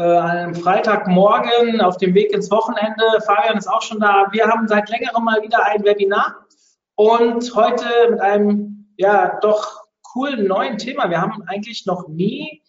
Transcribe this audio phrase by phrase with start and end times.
[0.00, 3.04] äh, einem Freitagmorgen auf dem Weg ins Wochenende.
[3.26, 4.28] Fabian ist auch schon da.
[4.32, 6.46] Wir haben seit längerem mal wieder ein Webinar
[6.94, 11.10] und heute mit einem ja doch coolen neuen Thema.
[11.10, 12.62] Wir haben eigentlich noch nie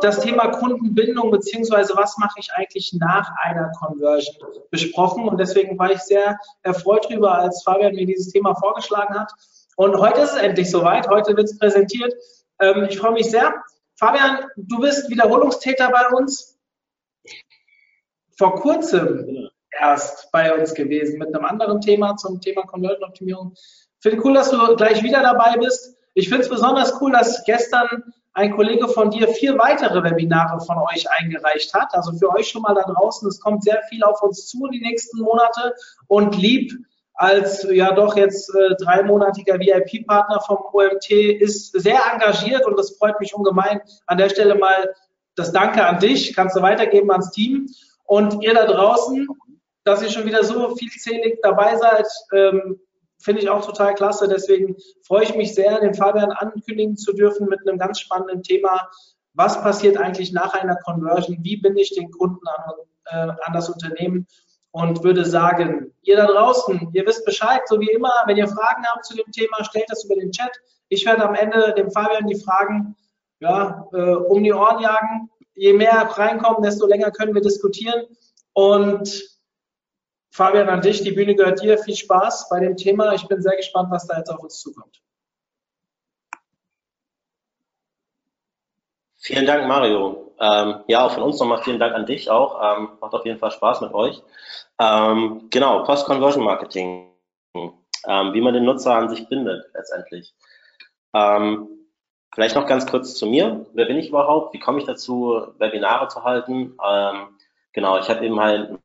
[0.00, 4.34] das Thema Kundenbindung beziehungsweise was mache ich eigentlich nach einer Conversion
[4.72, 9.32] besprochen und deswegen war ich sehr erfreut darüber, als Fabian mir dieses Thema vorgeschlagen hat.
[9.76, 11.08] Und heute ist es endlich soweit.
[11.08, 12.12] Heute wird es präsentiert.
[12.60, 13.54] Ähm, ich freue mich sehr.
[14.00, 16.58] Fabian, du bist Wiederholungstäter bei uns.
[18.38, 23.54] Vor kurzem erst bei uns gewesen mit einem anderen Thema zum Thema Conversion-Optimierung.
[24.00, 25.98] Finde cool, dass du gleich wieder dabei bist.
[26.14, 30.78] Ich finde es besonders cool, dass gestern ein Kollege von dir vier weitere Webinare von
[30.78, 31.92] euch eingereicht hat.
[31.92, 34.80] Also für euch schon mal da draußen, es kommt sehr viel auf uns zu die
[34.80, 35.74] nächsten Monate
[36.06, 36.72] und lieb
[37.20, 43.20] als ja doch jetzt äh, dreimonatiger VIP-Partner vom OMT ist sehr engagiert und das freut
[43.20, 43.82] mich ungemein.
[44.06, 44.94] An der Stelle mal
[45.34, 47.66] das Danke an dich, kannst du weitergeben ans Team
[48.06, 49.28] und ihr da draußen,
[49.84, 52.06] dass ihr schon wieder so vielzählig dabei seid.
[52.32, 52.80] Ähm,
[53.18, 54.26] Finde ich auch total klasse.
[54.26, 54.76] Deswegen
[55.06, 58.88] freue ich mich sehr, den Fabian ankündigen zu dürfen mit einem ganz spannenden Thema.
[59.34, 61.36] Was passiert eigentlich nach einer Conversion?
[61.42, 62.72] Wie binde ich den Kunden an,
[63.04, 64.26] äh, an das Unternehmen?
[64.72, 68.84] Und würde sagen, ihr da draußen, ihr wisst Bescheid, so wie immer, wenn ihr Fragen
[68.86, 70.52] habt zu dem Thema, stellt das über den Chat.
[70.88, 72.96] Ich werde am Ende dem Fabian die Fragen
[73.40, 75.30] ja, äh, um die Ohren jagen.
[75.54, 78.06] Je mehr reinkommen, desto länger können wir diskutieren.
[78.52, 79.40] Und
[80.30, 81.78] Fabian, an dich, die Bühne gehört dir.
[81.78, 83.12] Viel Spaß bei dem Thema.
[83.14, 85.02] Ich bin sehr gespannt, was da jetzt auf uns zukommt.
[89.22, 90.32] Vielen Dank, Mario.
[90.40, 92.58] Ähm, ja, auch von uns nochmal vielen Dank an dich auch.
[92.62, 94.22] Ähm, macht auf jeden Fall Spaß mit euch.
[94.80, 97.12] Ähm, genau, Post-Conversion Marketing.
[97.54, 100.34] Ähm, wie man den Nutzer an sich bindet, letztendlich.
[101.14, 101.68] Ähm,
[102.34, 103.66] vielleicht noch ganz kurz zu mir.
[103.74, 104.54] Wer bin ich überhaupt?
[104.54, 106.78] Wie komme ich dazu, Webinare zu halten?
[106.82, 107.36] Ähm,
[107.74, 108.78] genau, ich habe eben halt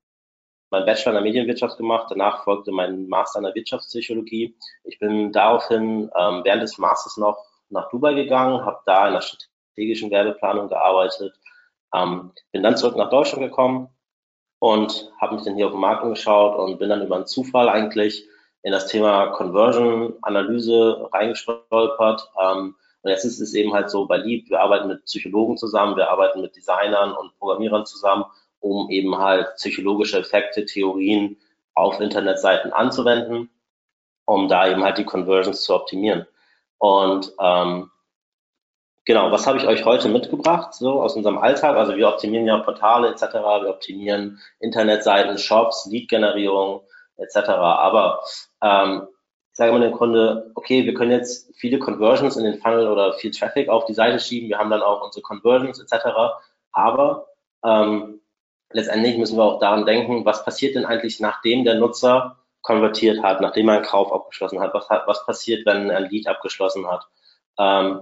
[0.70, 2.08] meinen Bachelor in der Medienwirtschaft gemacht.
[2.10, 4.58] Danach folgte mein Master in der Wirtschaftspsychologie.
[4.84, 7.38] Ich bin daraufhin während des Masters noch
[7.70, 9.22] nach Dubai gegangen, habe da in der
[9.76, 11.34] strategischen Werbeplanung gearbeitet,
[11.94, 13.90] ähm, bin dann zurück nach Deutschland gekommen
[14.60, 17.68] und habe mich dann hier auf den Markt angeschaut und bin dann über einen Zufall
[17.70, 18.26] eigentlich
[18.64, 22.32] in das Thema Conversion-Analyse reingestolpert.
[22.42, 25.96] Ähm, und jetzt ist es eben halt so bei Lieb, wir arbeiten mit Psychologen zusammen,
[25.96, 28.26] wir arbeiten mit Designern und Programmierern zusammen,
[28.60, 31.38] um eben halt psychologische Effekte, Theorien
[31.76, 33.50] auf Internetseiten anzuwenden,
[34.26, 36.26] um da eben halt die Conversions zu optimieren.
[36.80, 37.92] Und ähm,
[39.06, 41.76] Genau, was habe ich euch heute mitgebracht, so aus unserem Alltag?
[41.78, 46.82] Also wir optimieren ja Portale etc., wir optimieren Internetseiten, Shops, Lead-Generierung
[47.18, 47.50] etc.
[47.50, 48.22] Aber
[48.64, 49.08] ähm,
[49.52, 53.14] ich sage mal im Grunde, okay, wir können jetzt viele Conversions in den Funnel oder
[53.14, 56.08] viel Traffic auf die Seite schieben, wir haben dann auch unsere Conversions etc.
[56.72, 57.28] Aber
[57.64, 58.22] ähm,
[58.72, 63.40] letztendlich müssen wir auch daran denken, was passiert denn eigentlich, nachdem der Nutzer konvertiert hat,
[63.40, 67.08] nachdem er einen Kauf abgeschlossen hat, was, was passiert, wenn er ein Lead abgeschlossen hat.
[67.60, 68.02] Ähm,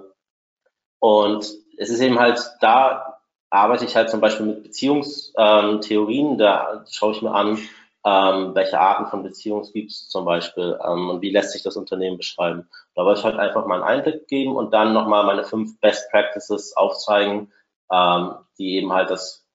[1.03, 1.43] und
[1.77, 3.19] es ist eben halt, da
[3.49, 7.57] arbeite ich halt zum Beispiel mit Beziehungstheorien, da schaue ich mir an,
[8.05, 11.75] ähm, welche Arten von Beziehungen gibt es zum Beispiel ähm, und wie lässt sich das
[11.75, 12.69] Unternehmen beschreiben.
[12.95, 16.09] Da wollte ich halt einfach mal einen Einblick geben und dann nochmal meine fünf Best
[16.09, 17.51] Practices aufzeigen,
[17.91, 19.45] ähm, die eben halt das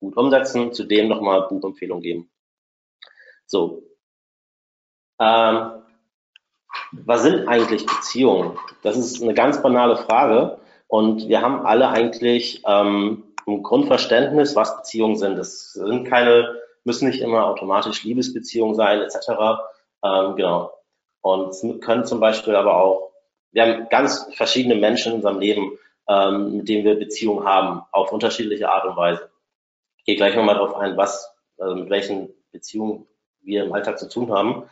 [0.00, 2.30] gut umsetzen, zudem nochmal Buchempfehlungen geben.
[3.46, 3.84] So.
[5.20, 5.70] Ähm,
[6.90, 8.58] was sind eigentlich Beziehungen?
[8.82, 10.58] Das ist eine ganz banale Frage.
[10.88, 15.36] Und wir haben alle eigentlich ähm, ein Grundverständnis, was Beziehungen sind.
[15.36, 19.28] Das sind keine, müssen nicht immer automatisch Liebesbeziehungen sein, etc.
[20.04, 20.72] Ähm, genau.
[21.20, 23.10] Und können zum Beispiel aber auch,
[23.52, 25.78] wir haben ganz verschiedene Menschen in unserem Leben,
[26.08, 29.30] ähm, mit denen wir Beziehungen haben, auf unterschiedliche Art und Weise.
[29.98, 33.06] Ich gehe gleich nochmal darauf ein, was, also mit welchen Beziehungen
[33.40, 34.64] wir im Alltag zu tun haben.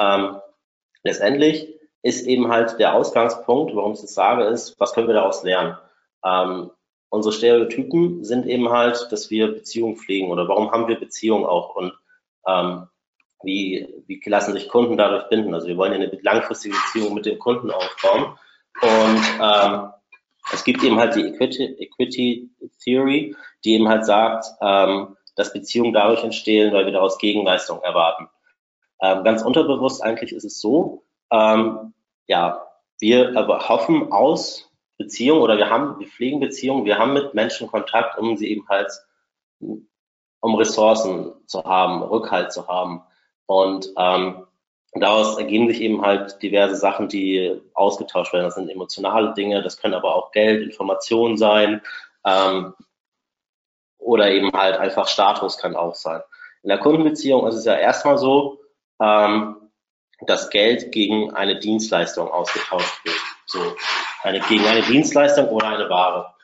[0.00, 0.40] Ähm,
[1.02, 5.42] letztendlich ist eben halt der Ausgangspunkt, warum ich das sage, ist, was können wir daraus
[5.42, 5.76] lernen?
[6.24, 6.70] Ähm,
[7.10, 11.74] unsere Stereotypen sind eben halt, dass wir Beziehungen pflegen oder warum haben wir Beziehungen auch
[11.74, 11.92] und
[12.46, 12.88] ähm,
[13.42, 15.54] wie, wie lassen sich Kunden dadurch binden?
[15.54, 18.38] Also wir wollen ja eine langfristige Beziehung mit dem Kunden aufbauen
[18.80, 19.92] und ähm,
[20.52, 22.50] es gibt eben halt die Equity, Equity
[22.82, 28.28] Theory, die eben halt sagt, ähm, dass Beziehungen dadurch entstehen, weil wir daraus Gegenleistung erwarten.
[29.00, 31.94] Ähm, ganz unterbewusst eigentlich ist es so, ähm,
[32.26, 32.66] ja,
[33.00, 37.68] wir aber hoffen aus Beziehungen oder wir haben, wir pflegen Beziehungen, wir haben mit Menschen
[37.68, 38.90] Kontakt, um sie eben halt,
[39.60, 43.02] um Ressourcen zu haben, Rückhalt zu haben.
[43.46, 44.46] Und ähm,
[44.92, 48.44] daraus ergeben sich eben halt diverse Sachen, die ausgetauscht werden.
[48.44, 51.80] Das sind emotionale Dinge, das können aber auch Geld, Informationen sein
[52.24, 52.74] ähm,
[53.98, 56.22] oder eben halt einfach Status kann auch sein.
[56.62, 58.58] In der Kundenbeziehung ist es ja erstmal so,
[59.00, 59.67] ähm,
[60.26, 63.16] dass Geld gegen eine Dienstleistung ausgetauscht wird.
[63.46, 63.60] So,
[64.22, 66.34] eine, gegen eine Dienstleistung oder eine Ware.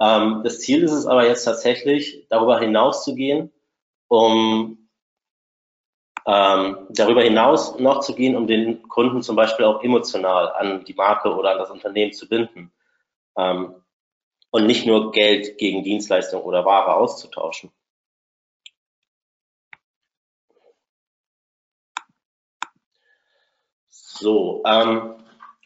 [0.00, 3.52] Ähm, das Ziel ist es aber jetzt tatsächlich, darüber hinaus zu gehen,
[4.08, 4.88] um
[6.26, 10.94] ähm, darüber hinaus noch zu gehen, um den Kunden zum Beispiel auch emotional an die
[10.94, 12.72] Marke oder an das Unternehmen zu binden.
[13.36, 13.74] Ähm,
[14.50, 17.70] und nicht nur Geld gegen Dienstleistung oder Ware auszutauschen.
[24.18, 25.14] So, ähm,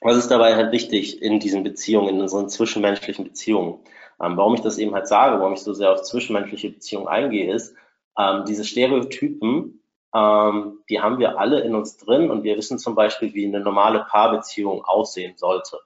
[0.00, 3.80] was ist dabei halt wichtig in diesen Beziehungen, in unseren zwischenmenschlichen Beziehungen?
[4.20, 7.52] Ähm, warum ich das eben halt sage, warum ich so sehr auf zwischenmenschliche Beziehungen eingehe,
[7.52, 7.74] ist,
[8.18, 9.82] ähm, diese Stereotypen,
[10.14, 13.60] ähm, die haben wir alle in uns drin und wir wissen zum Beispiel, wie eine
[13.60, 15.78] normale Paarbeziehung aussehen sollte.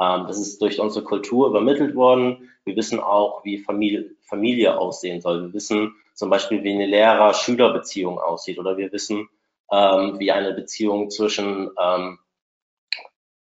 [0.00, 2.50] Ähm, das ist durch unsere Kultur übermittelt worden.
[2.64, 5.46] Wir wissen auch, wie Familie, Familie aussehen soll.
[5.46, 9.28] Wir wissen zum Beispiel, wie eine Lehrer-Schüler-Beziehung aussieht oder wir wissen,
[9.70, 12.18] ähm, wie eine Beziehung zwischen, ähm,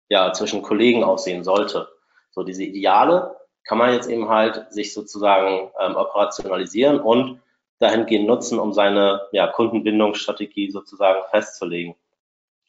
[0.09, 1.87] ja, zwischen Kollegen aussehen sollte.
[2.31, 7.41] So diese Ideale kann man jetzt eben halt sich sozusagen ähm, operationalisieren und
[7.79, 11.95] dahingehend nutzen, um seine ja, Kundenbindungsstrategie sozusagen festzulegen.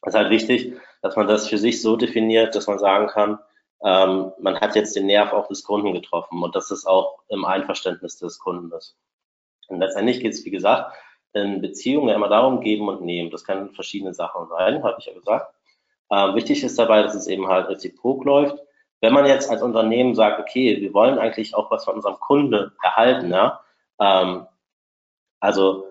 [0.03, 3.39] Es ist halt wichtig, dass man das für sich so definiert, dass man sagen kann,
[3.83, 7.45] ähm, man hat jetzt den Nerv auch des Kunden getroffen und dass es auch im
[7.45, 8.97] Einverständnis des Kunden ist.
[9.69, 10.95] Und letztendlich geht es, wie gesagt,
[11.33, 13.31] in Beziehungen immer darum, geben und nehmen.
[13.31, 15.55] Das können verschiedene Sachen sein, habe ich ja gesagt.
[16.11, 18.59] Ähm, wichtig ist dabei, dass es eben halt reziprok läuft.
[19.01, 22.73] Wenn man jetzt als Unternehmen sagt, okay, wir wollen eigentlich auch was von unserem Kunde
[22.83, 23.61] erhalten, ja,
[24.01, 24.47] ähm,
[25.41, 25.87] also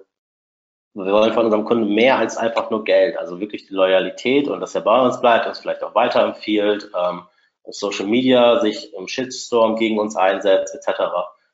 [0.94, 4.62] wir wollen von unserem Kunden mehr als einfach nur Geld, also wirklich die Loyalität und
[4.62, 7.24] dass er bei uns bleibt, uns vielleicht auch weiterempfiehlt, ähm,
[7.68, 11.02] Social Media sich im Shitstorm gegen uns einsetzt, etc.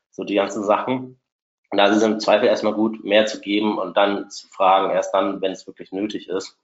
[0.09, 1.20] So die ganzen Sachen.
[1.71, 4.91] Und da ist es im Zweifel erstmal gut, mehr zu geben und dann zu fragen,
[4.91, 6.57] erst dann, wenn es wirklich nötig ist.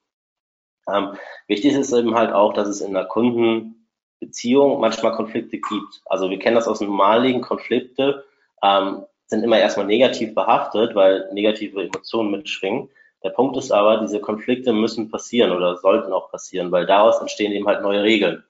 [0.89, 1.17] Ähm,
[1.47, 6.01] wichtig ist eben halt auch, dass es in der Kundenbeziehung manchmal Konflikte gibt.
[6.05, 8.25] Also wir kennen das aus dem Normalleben, Konflikte
[8.61, 12.89] ähm, sind immer erstmal negativ behaftet, weil negative Emotionen mitschwingen.
[13.23, 17.51] Der Punkt ist aber, diese Konflikte müssen passieren oder sollten auch passieren, weil daraus entstehen
[17.51, 18.43] eben halt neue Regeln.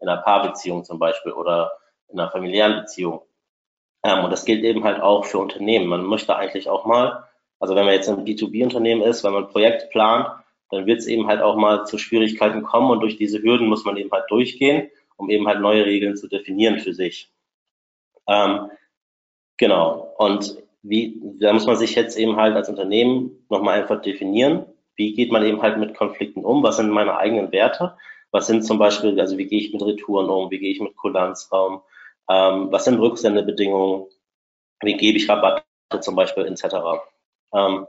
[0.00, 1.72] In einer Paarbeziehung zum Beispiel oder
[2.08, 3.22] in einer familiären Beziehung.
[4.04, 5.88] Ähm, und das gilt eben halt auch für Unternehmen.
[5.88, 7.24] Man möchte eigentlich auch mal,
[7.58, 10.28] also wenn man jetzt ein B2B-Unternehmen ist, wenn man ein Projekt plant,
[10.70, 13.84] dann wird es eben halt auch mal zu Schwierigkeiten kommen und durch diese Hürden muss
[13.84, 17.30] man eben halt durchgehen, um eben halt neue Regeln zu definieren für sich.
[18.26, 18.70] Ähm,
[19.56, 20.14] genau.
[20.18, 24.66] Und wie, da muss man sich jetzt eben halt als Unternehmen nochmal einfach definieren,
[24.96, 27.96] wie geht man eben halt mit Konflikten um, was sind meine eigenen Werte,
[28.30, 30.96] was sind zum Beispiel, also wie gehe ich mit Retouren um, wie gehe ich mit
[30.96, 31.82] Kulanzraum,
[32.28, 34.06] ähm, was sind Rücksendebedingungen?
[34.82, 35.64] Wie gebe ich Rabatte
[36.00, 36.64] zum Beispiel etc.
[37.54, 37.86] Ähm,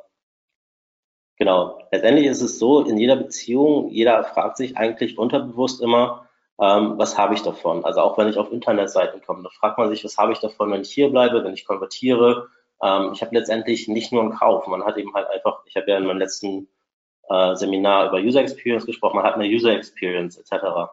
[1.38, 1.80] genau.
[1.92, 7.18] Letztendlich ist es so, in jeder Beziehung, jeder fragt sich eigentlich unterbewusst immer, ähm, was
[7.18, 7.84] habe ich davon?
[7.84, 10.72] Also auch wenn ich auf Internetseiten komme, da fragt man sich, was habe ich davon,
[10.72, 12.50] wenn ich hier bleibe, wenn ich konvertiere.
[12.82, 15.90] Ähm, ich habe letztendlich nicht nur einen Kauf, man hat eben halt einfach, ich habe
[15.92, 16.70] ja in meinem letzten
[17.30, 20.92] äh, Seminar über User Experience gesprochen, man hat eine User Experience etc.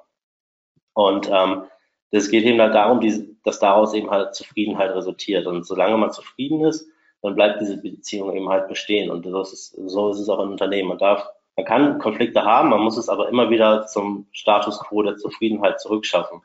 [0.94, 1.64] Und ähm,
[2.12, 3.00] es geht eben halt darum,
[3.42, 5.46] dass daraus eben halt Zufriedenheit resultiert.
[5.46, 6.86] Und solange man zufrieden ist,
[7.22, 9.10] dann bleibt diese Beziehung eben halt bestehen.
[9.10, 10.90] Und so ist es, so ist es auch im Unternehmen.
[10.90, 11.26] Man darf,
[11.56, 15.80] man kann Konflikte haben, man muss es aber immer wieder zum Status quo der Zufriedenheit
[15.80, 16.42] zurückschaffen.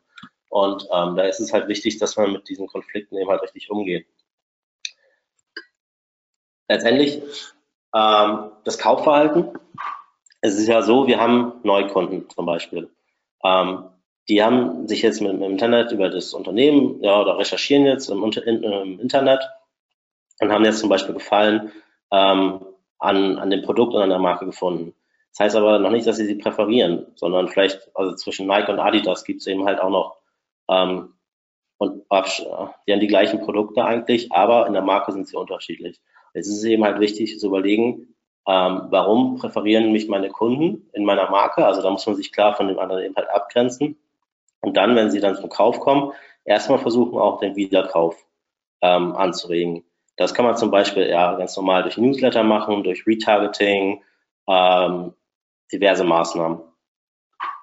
[0.50, 3.70] Und ähm, da ist es halt wichtig, dass man mit diesen Konflikten eben halt richtig
[3.70, 4.08] umgeht.
[6.70, 7.22] Letztendlich
[7.94, 9.50] ähm, das Kaufverhalten.
[10.40, 12.90] Es ist ja so, wir haben Neukunden zum Beispiel.
[13.44, 13.90] Ähm,
[14.30, 18.24] die haben sich jetzt mit dem Internet über das Unternehmen ja, oder recherchieren jetzt im,
[18.24, 19.42] in, im Internet
[20.42, 21.72] und haben jetzt zum Beispiel Gefallen
[22.12, 22.60] ähm,
[23.00, 24.94] an, an dem Produkt und an der Marke gefunden.
[25.32, 28.80] Das heißt aber noch nicht, dass sie sie präferieren, sondern vielleicht, also zwischen Nike und
[28.80, 30.18] Adidas gibt es eben halt auch noch
[30.70, 31.14] ähm,
[31.80, 36.02] und die haben die gleichen Produkte eigentlich, aber in der Marke sind sie unterschiedlich.
[36.34, 38.16] Jetzt ist es eben halt wichtig zu überlegen,
[38.48, 41.66] ähm, warum präferieren mich meine Kunden in meiner Marke?
[41.66, 43.98] Also da muss man sich klar von dem anderen eben halt abgrenzen
[44.62, 46.14] Und dann, wenn sie dann zum Kauf kommen,
[46.46, 48.16] erstmal versuchen auch den Wiederkauf
[48.82, 49.84] ähm, anzuregen.
[50.16, 54.02] Das kann man zum Beispiel ja ganz normal durch Newsletter machen, durch Retargeting,
[54.48, 55.14] ähm,
[55.72, 56.60] diverse Maßnahmen.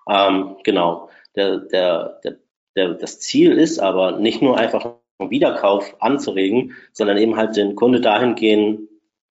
[0.09, 1.09] Ähm, genau.
[1.35, 2.37] Der, der, der,
[2.77, 7.75] der, das Ziel ist aber nicht nur einfach einen Wiederkauf anzuregen, sondern eben halt den
[7.75, 8.89] Kunde dahingehend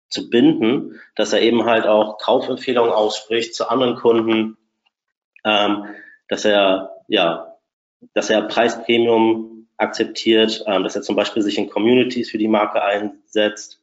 [0.08, 4.56] zu binden, dass er eben halt auch Kaufempfehlungen ausspricht zu anderen Kunden,
[5.44, 5.84] ähm,
[6.28, 7.49] dass er ja,
[8.14, 12.82] dass er Preispremium akzeptiert, ähm, dass er zum Beispiel sich in Communities für die Marke
[12.82, 13.80] einsetzt,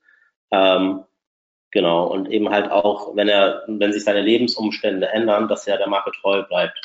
[0.51, 1.03] ähm,
[1.71, 5.89] genau und eben halt auch, wenn er, wenn sich seine Lebensumstände ändern, dass er der
[5.89, 6.79] Marke treu bleibt.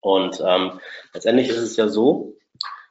[0.00, 0.80] Und ähm,
[1.12, 2.36] letztendlich ist es ja so,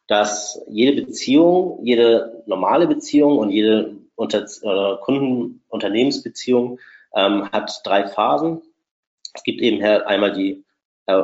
[0.08, 4.46] dass jede Beziehung, jede normale Beziehung und jede unter,
[5.02, 6.80] Kunden-Unternehmensbeziehung
[7.16, 8.62] ähm, hat drei Phasen.
[9.34, 10.64] Es gibt eben einmal die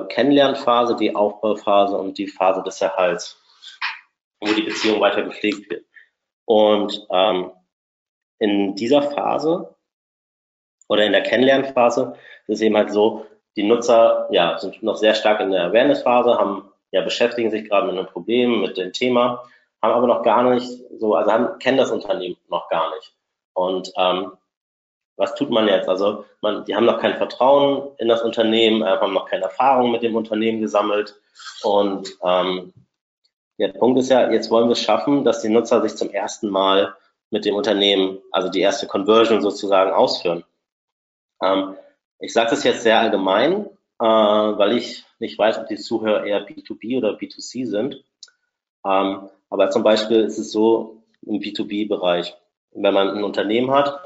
[0.09, 3.41] Kennenlernphase, die Aufbauphase und die Phase des Erhalts,
[4.39, 5.85] wo die Beziehung weiter gepflegt wird.
[6.45, 7.51] Und ähm,
[8.39, 9.75] in dieser Phase
[10.87, 12.15] oder in der Kennenlernphase
[12.47, 13.25] ist es eben halt so,
[13.55, 17.87] die Nutzer ja, sind noch sehr stark in der Awareness-Phase, haben ja, beschäftigen sich gerade
[17.87, 19.43] mit einem Problem, mit dem Thema,
[19.81, 23.13] haben aber noch gar nicht so, also haben, kennen das Unternehmen noch gar nicht.
[23.53, 24.33] Und ähm,
[25.17, 25.87] was tut man jetzt?
[25.87, 29.91] Also man, die haben noch kein Vertrauen in das Unternehmen, äh, haben noch keine Erfahrung
[29.91, 31.19] mit dem Unternehmen gesammelt.
[31.63, 32.73] Und ähm,
[33.57, 36.49] der Punkt ist ja, jetzt wollen wir es schaffen, dass die Nutzer sich zum ersten
[36.49, 36.95] Mal
[37.29, 40.43] mit dem Unternehmen, also die erste Conversion sozusagen ausführen.
[41.41, 41.75] Ähm,
[42.19, 43.65] ich sage das jetzt sehr allgemein,
[43.99, 48.03] äh, weil ich nicht weiß, ob die Zuhörer eher B2B oder B2C sind.
[48.85, 52.35] Ähm, aber zum Beispiel ist es so im B2B-Bereich,
[52.71, 54.04] wenn man ein Unternehmen hat,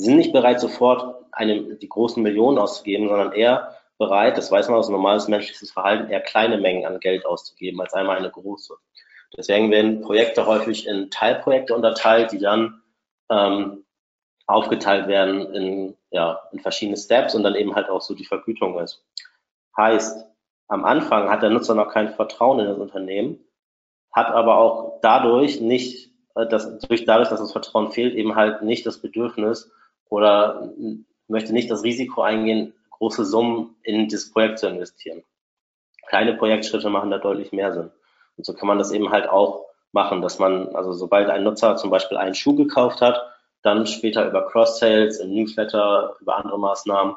[0.00, 4.78] sind nicht bereit, sofort eine, die großen Millionen auszugeben, sondern eher bereit, das weiß man
[4.78, 8.74] aus normales menschliches Verhalten, eher kleine Mengen an Geld auszugeben, als einmal eine große.
[9.36, 12.82] Deswegen werden Projekte häufig in Teilprojekte unterteilt, die dann
[13.30, 13.84] ähm,
[14.46, 18.78] aufgeteilt werden in, ja, in verschiedene Steps und dann eben halt auch so die Vergütung
[18.78, 19.04] ist.
[19.76, 20.26] Heißt,
[20.68, 23.40] am Anfang hat der Nutzer noch kein Vertrauen in das Unternehmen,
[24.12, 28.62] hat aber auch dadurch nicht, äh, dass, durch dadurch, dass das Vertrauen fehlt, eben halt
[28.62, 29.70] nicht das Bedürfnis
[30.08, 30.72] oder
[31.28, 35.22] möchte nicht das Risiko eingehen, große Summen in das Projekt zu investieren.
[36.06, 37.90] Kleine Projektschritte machen da deutlich mehr Sinn.
[38.36, 41.76] Und so kann man das eben halt auch machen, dass man, also sobald ein Nutzer
[41.76, 43.20] zum Beispiel einen Schuh gekauft hat,
[43.62, 47.16] dann später über Cross-Sales, in Newsletter, über andere Maßnahmen,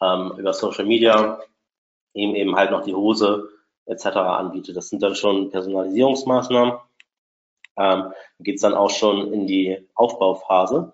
[0.00, 1.40] ähm, über Social Media
[2.14, 3.50] ihm eben halt noch die Hose
[3.86, 4.06] etc.
[4.16, 4.76] anbietet.
[4.76, 6.74] Das sind dann schon Personalisierungsmaßnahmen.
[7.76, 10.92] Ähm, Geht es dann auch schon in die Aufbauphase.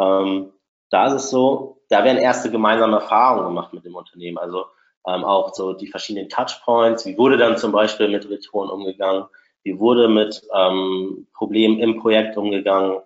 [0.00, 0.52] Ähm,
[0.90, 4.38] da ist es so, da werden erste gemeinsame Erfahrungen gemacht mit dem Unternehmen.
[4.38, 4.66] Also
[5.06, 7.06] ähm, auch so die verschiedenen Touchpoints.
[7.06, 9.24] Wie wurde dann zum Beispiel mit Retouren umgegangen?
[9.62, 13.00] Wie wurde mit ähm, Problemen im Projekt umgegangen?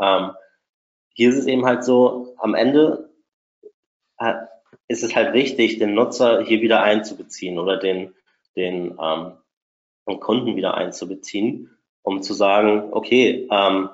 [0.00, 0.32] Ähm,
[1.14, 3.10] hier ist es eben halt so, am Ende
[4.88, 8.14] ist es halt wichtig, den Nutzer hier wieder einzubeziehen oder den,
[8.56, 9.32] den, ähm,
[10.08, 11.70] den Kunden wieder einzubeziehen,
[12.02, 13.90] um zu sagen, okay, ähm,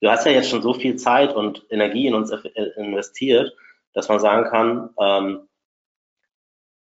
[0.00, 2.30] du hast ja jetzt schon so viel Zeit und Energie in uns
[2.76, 3.52] investiert,
[3.92, 5.48] dass man sagen kann, ähm,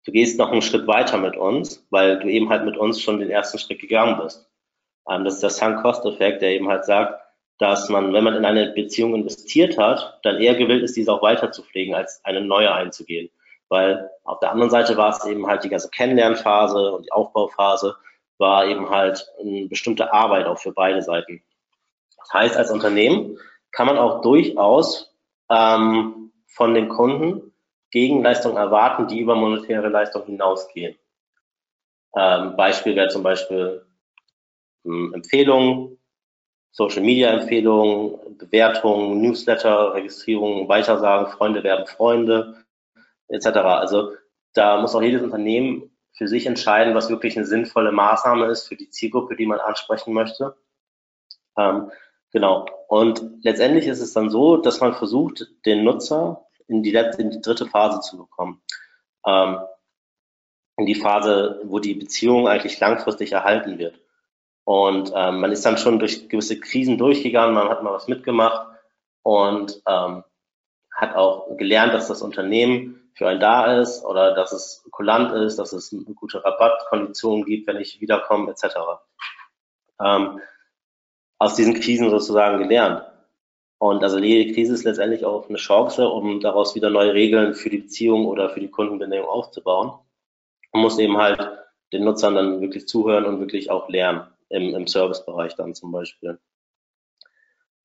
[0.05, 3.19] du gehst noch einen Schritt weiter mit uns, weil du eben halt mit uns schon
[3.19, 4.49] den ersten Schritt gegangen bist.
[5.09, 7.21] Ähm, das ist der Sunk-Cost-Effekt, der eben halt sagt,
[7.59, 11.23] dass man, wenn man in eine Beziehung investiert hat, dann eher gewillt ist, diese auch
[11.23, 13.31] weiter zu pflegen, als eine neue einzugehen.
[13.69, 17.97] Weil auf der anderen Seite war es eben halt die ganze Kennenlernphase und die Aufbauphase
[18.39, 21.43] war eben halt eine bestimmte Arbeit auch für beide Seiten.
[22.23, 23.39] Das heißt, als Unternehmen
[23.73, 25.15] kann man auch durchaus
[25.51, 27.53] ähm, von den Kunden
[27.91, 30.99] Gegenleistungen erwarten, die über monetäre Leistung hinausgehen.
[32.17, 33.87] Ähm, Beispiel wäre zum Beispiel
[34.85, 35.99] ähm, Empfehlungen,
[36.71, 42.65] Social Media Empfehlungen, Bewertungen, Newsletter, Registrierungen, Weitersagen, Freunde werden Freunde,
[43.29, 43.47] etc.
[43.59, 44.13] Also
[44.55, 48.77] da muss auch jedes Unternehmen für sich entscheiden, was wirklich eine sinnvolle Maßnahme ist für
[48.77, 50.57] die Zielgruppe, die man ansprechen möchte.
[51.57, 51.91] Ähm,
[52.33, 52.67] genau.
[52.89, 57.31] Und letztendlich ist es dann so, dass man versucht, den Nutzer in die, letzte, in
[57.31, 58.63] die dritte Phase zu bekommen.
[59.27, 59.59] Ähm,
[60.77, 64.01] in die Phase, wo die Beziehung eigentlich langfristig erhalten wird.
[64.65, 68.69] Und ähm, man ist dann schon durch gewisse Krisen durchgegangen, man hat mal was mitgemacht
[69.23, 70.25] und ähm,
[70.95, 75.59] hat auch gelernt, dass das Unternehmen für einen da ist oder dass es kulant ist,
[75.59, 78.77] dass es eine gute Rabattkondition gibt, wenn ich wiederkomme, etc.
[80.01, 80.41] Ähm,
[81.43, 83.03] aus diesen Krisen sozusagen gelernt.
[83.79, 87.69] Und also jede Krise ist letztendlich auch eine Chance, um daraus wieder neue Regeln für
[87.69, 89.93] die Beziehung oder für die Kundenbindung aufzubauen.
[90.73, 91.41] Man muss eben halt
[91.93, 96.39] den Nutzern dann wirklich zuhören und wirklich auch lernen im, im Servicebereich dann zum Beispiel.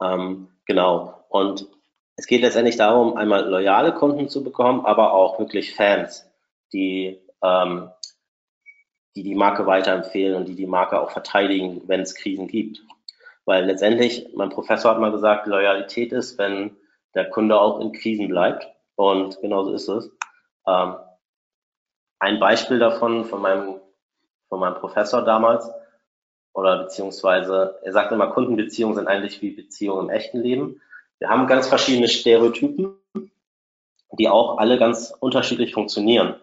[0.03, 1.25] Ähm, genau.
[1.29, 1.67] Und
[2.15, 6.29] es geht letztendlich darum, einmal loyale Kunden zu bekommen, aber auch wirklich Fans,
[6.73, 7.89] die ähm,
[9.15, 12.83] die, die Marke weiterempfehlen und die die Marke auch verteidigen, wenn es Krisen gibt.
[13.47, 16.75] Weil letztendlich, mein Professor hat mal gesagt, Loyalität ist, wenn
[17.15, 18.67] der Kunde auch in Krisen bleibt.
[18.95, 20.11] Und genauso ist es.
[20.67, 20.97] Ähm,
[22.19, 23.79] ein Beispiel davon von meinem,
[24.49, 25.69] von meinem Professor damals,
[26.53, 30.81] oder beziehungsweise, er sagt immer, Kundenbeziehungen sind eigentlich wie Beziehungen im echten Leben.
[31.19, 32.97] Wir haben ganz verschiedene Stereotypen,
[34.11, 36.35] die auch alle ganz unterschiedlich funktionieren.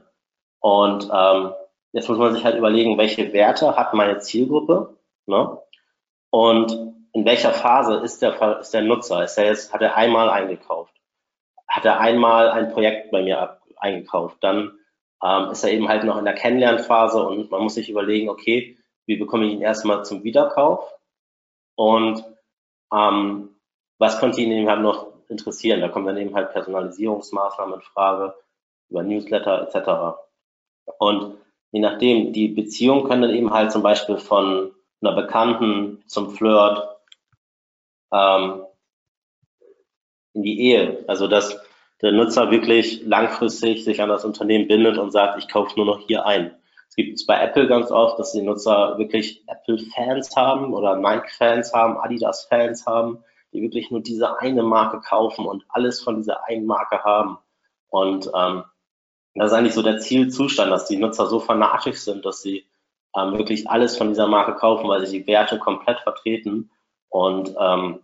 [0.61, 1.53] Und ähm,
[1.93, 4.97] jetzt muss man sich halt überlegen, welche Werte hat meine Zielgruppe
[5.27, 5.59] ne?
[6.35, 6.73] Und
[7.13, 9.23] in welcher Phase ist der, ist der Nutzer?
[9.23, 10.93] Ist er jetzt, hat er einmal eingekauft?
[11.69, 14.39] Hat er einmal ein Projekt bei mir ab, eingekauft?
[14.41, 14.77] Dann
[15.23, 18.77] ähm, ist er eben halt noch in der Kennenlernphase und man muss sich überlegen, okay,
[19.07, 20.93] wie bekomme ich ihn erstmal zum Wiederkauf
[21.77, 22.25] und
[22.93, 23.51] ähm,
[24.01, 25.83] was könnte ihn eben halt noch interessieren?
[25.83, 28.35] Da kommen dann eben halt Personalisierungsmaßnahmen in Frage,
[28.91, 30.19] über Newsletter etc.
[30.99, 31.37] Und
[31.71, 34.73] je nachdem, die Beziehung kann dann eben halt zum Beispiel von
[35.05, 36.83] einer Bekannten zum Flirt
[38.13, 38.63] ähm,
[40.33, 41.05] in die Ehe.
[41.09, 41.61] Also dass
[42.03, 46.01] der Nutzer wirklich langfristig sich an das Unternehmen bindet und sagt, ich kaufe nur noch
[46.07, 46.55] hier ein.
[46.89, 51.73] Es gibt es bei Apple ganz oft, dass die Nutzer wirklich Apple-Fans haben oder Nike-Fans
[51.73, 56.67] haben, Adidas-Fans haben, die wirklich nur diese eine Marke kaufen und alles von dieser einen
[56.67, 57.39] Marke haben.
[57.89, 58.65] Und ähm,
[59.35, 62.67] das ist eigentlich so der Zielzustand, dass die Nutzer so fanatisch sind, dass sie
[63.17, 66.71] ähm, wirklich alles von dieser Marke kaufen, weil sie die Werte komplett vertreten
[67.09, 68.01] und ähm,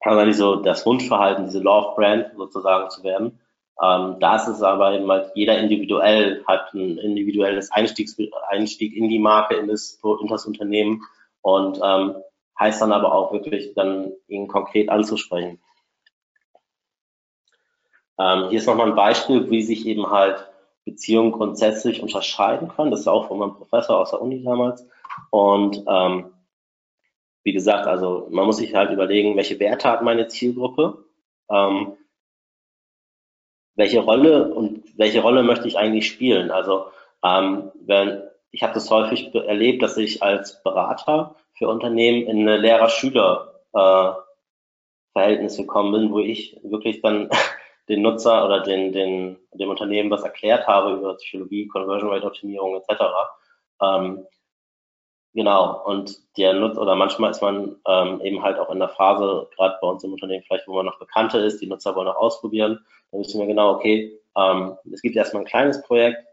[0.00, 3.38] also eigentlich so das Wunschverhalten, diese Love Brand sozusagen zu werden.
[3.80, 8.16] Ähm, da ist es aber eben halt, jeder individuell hat ein individuelles Einstiegs
[8.48, 11.02] Einstieg in die Marke, in das, in das Unternehmen
[11.40, 12.16] und ähm,
[12.58, 15.60] heißt dann aber auch wirklich dann ihn konkret anzusprechen.
[18.18, 20.51] Ähm, hier ist nochmal ein Beispiel, wie sich eben halt
[20.84, 22.90] Beziehungen grundsätzlich unterscheiden können.
[22.90, 24.86] Das ist auch von meinem Professor aus der Uni damals.
[25.30, 26.32] Und ähm,
[27.44, 31.04] wie gesagt, also man muss sich halt überlegen, welche Werte hat meine Zielgruppe,
[31.50, 31.96] ähm,
[33.74, 36.50] welche Rolle und welche Rolle möchte ich eigentlich spielen.
[36.50, 36.86] Also
[37.24, 42.58] ähm, wenn ich habe das häufig erlebt, dass ich als Berater für Unternehmen in eine
[42.58, 47.30] Lehrer-Schüler-Verhältnis äh, gekommen bin, wo ich wirklich dann
[47.88, 52.76] den Nutzer oder den, den, dem Unternehmen was erklärt habe über Psychologie, Conversion Rate Optimierung
[52.76, 53.02] etc.
[53.80, 54.26] Ähm,
[55.34, 59.48] genau, und der Nutzer, oder manchmal ist man ähm, eben halt auch in der Phase,
[59.56, 62.16] gerade bei uns im Unternehmen vielleicht, wo man noch Bekannte ist, die Nutzer wollen auch
[62.16, 66.24] ausprobieren, dann wissen wir genau, okay, ähm, es gibt erstmal ein kleines Projekt,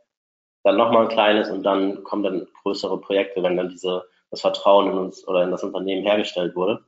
[0.63, 4.91] dann nochmal ein kleines und dann kommen dann größere Projekte, wenn dann diese, das Vertrauen
[4.91, 6.83] in uns oder in das Unternehmen hergestellt wurde.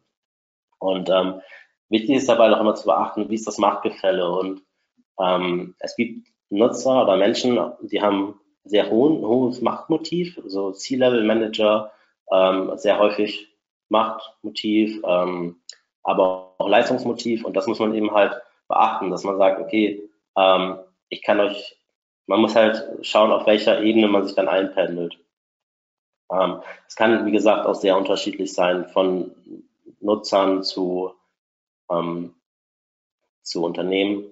[0.80, 1.42] Und ähm,
[1.92, 4.32] Wichtig ist dabei auch immer zu beachten, wie ist das Machtgefälle.
[4.32, 4.64] Und
[5.20, 11.92] ähm, es gibt Nutzer oder Menschen, die haben sehr hohen, hohes Machtmotiv, so C-Level-Manager,
[12.32, 13.54] ähm, sehr häufig
[13.90, 15.58] Machtmotiv, ähm,
[16.02, 17.44] aber auch Leistungsmotiv.
[17.44, 20.78] Und das muss man eben halt beachten, dass man sagt, okay, ähm,
[21.10, 21.78] ich kann euch,
[22.26, 25.20] man muss halt schauen, auf welcher Ebene man sich dann einpendelt.
[26.32, 29.36] Ähm, es kann, wie gesagt, auch sehr unterschiedlich sein, von
[30.00, 31.16] Nutzern zu
[31.92, 32.34] ähm,
[33.44, 34.26] zu unternehmen.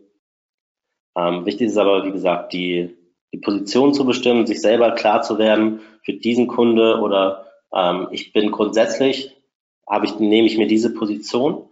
[1.16, 2.96] Ähm, wichtig ist aber, wie gesagt, die,
[3.34, 8.34] die Position zu bestimmen, sich selber klar zu werden für diesen Kunde oder ähm, ich
[8.34, 9.36] bin grundsätzlich,
[9.88, 11.68] habe ich, nehme ich mir diese Position.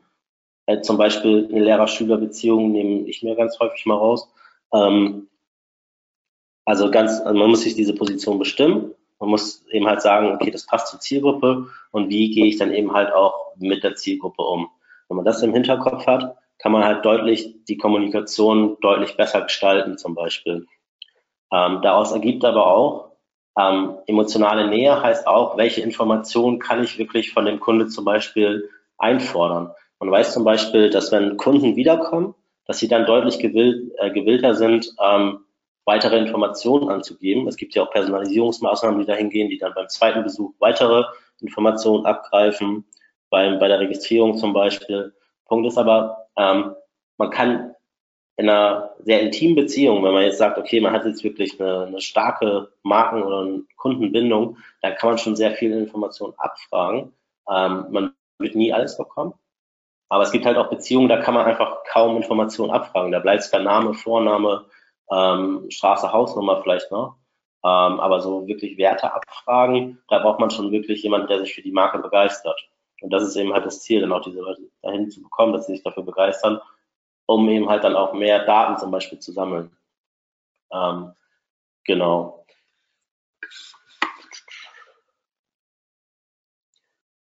[0.65, 4.30] Äh, zum Beispiel eine Lehrer-Schüler-Beziehung nehme ich mir ganz häufig mal raus.
[4.73, 5.30] Ähm,
[6.65, 8.93] also ganz, also man muss sich diese Position bestimmen.
[9.19, 12.73] Man muss eben halt sagen, okay, das passt zur Zielgruppe und wie gehe ich dann
[12.73, 14.69] eben halt auch mit der Zielgruppe um.
[15.10, 19.98] Wenn man das im Hinterkopf hat, kann man halt deutlich die Kommunikation deutlich besser gestalten
[19.98, 20.67] zum Beispiel.
[21.52, 23.12] Ähm, daraus ergibt aber auch,
[23.58, 28.70] ähm, emotionale Nähe heißt auch, welche Informationen kann ich wirklich von dem Kunde zum Beispiel
[28.98, 29.72] einfordern.
[30.00, 34.54] Man weiß zum Beispiel, dass wenn Kunden wiederkommen, dass sie dann deutlich gewill, äh, gewillter
[34.54, 35.39] sind, ähm,
[35.86, 37.48] weitere Informationen anzugeben.
[37.48, 41.06] Es gibt ja auch Personalisierungsmaßnahmen, die dahin gehen, die dann beim zweiten Besuch weitere
[41.39, 42.86] Informationen abgreifen
[43.30, 45.13] beim, bei der Registrierung zum Beispiel.
[45.46, 46.76] Punkt ist aber, ähm,
[47.18, 47.76] man kann
[48.38, 51.86] in einer sehr intimen Beziehung, wenn man jetzt sagt, okay, man hat jetzt wirklich eine,
[51.86, 57.13] eine starke Marken- oder Kundenbindung, dann kann man schon sehr viele Informationen abfragen.
[57.50, 59.34] Ähm, man wird nie alles bekommen.
[60.10, 63.12] Aber es gibt halt auch Beziehungen, da kann man einfach kaum Informationen abfragen.
[63.12, 64.66] Da bleibt es der Name, Vorname,
[65.12, 67.18] ähm, Straße, Hausnummer vielleicht noch.
[67.66, 71.63] Ähm, aber so wirklich Werte abfragen, da braucht man schon wirklich jemanden, der sich für
[71.63, 72.70] die Marke begeistert.
[73.02, 75.68] Und das ist eben halt das Ziel, dann auch diese Leute dahin zu bekommen, dass
[75.68, 76.60] sie sich dafür begeistern,
[77.28, 79.72] um eben halt dann auch mehr Daten zum Beispiel zu sammeln.
[80.72, 81.14] Ähm,
[81.84, 82.46] genau.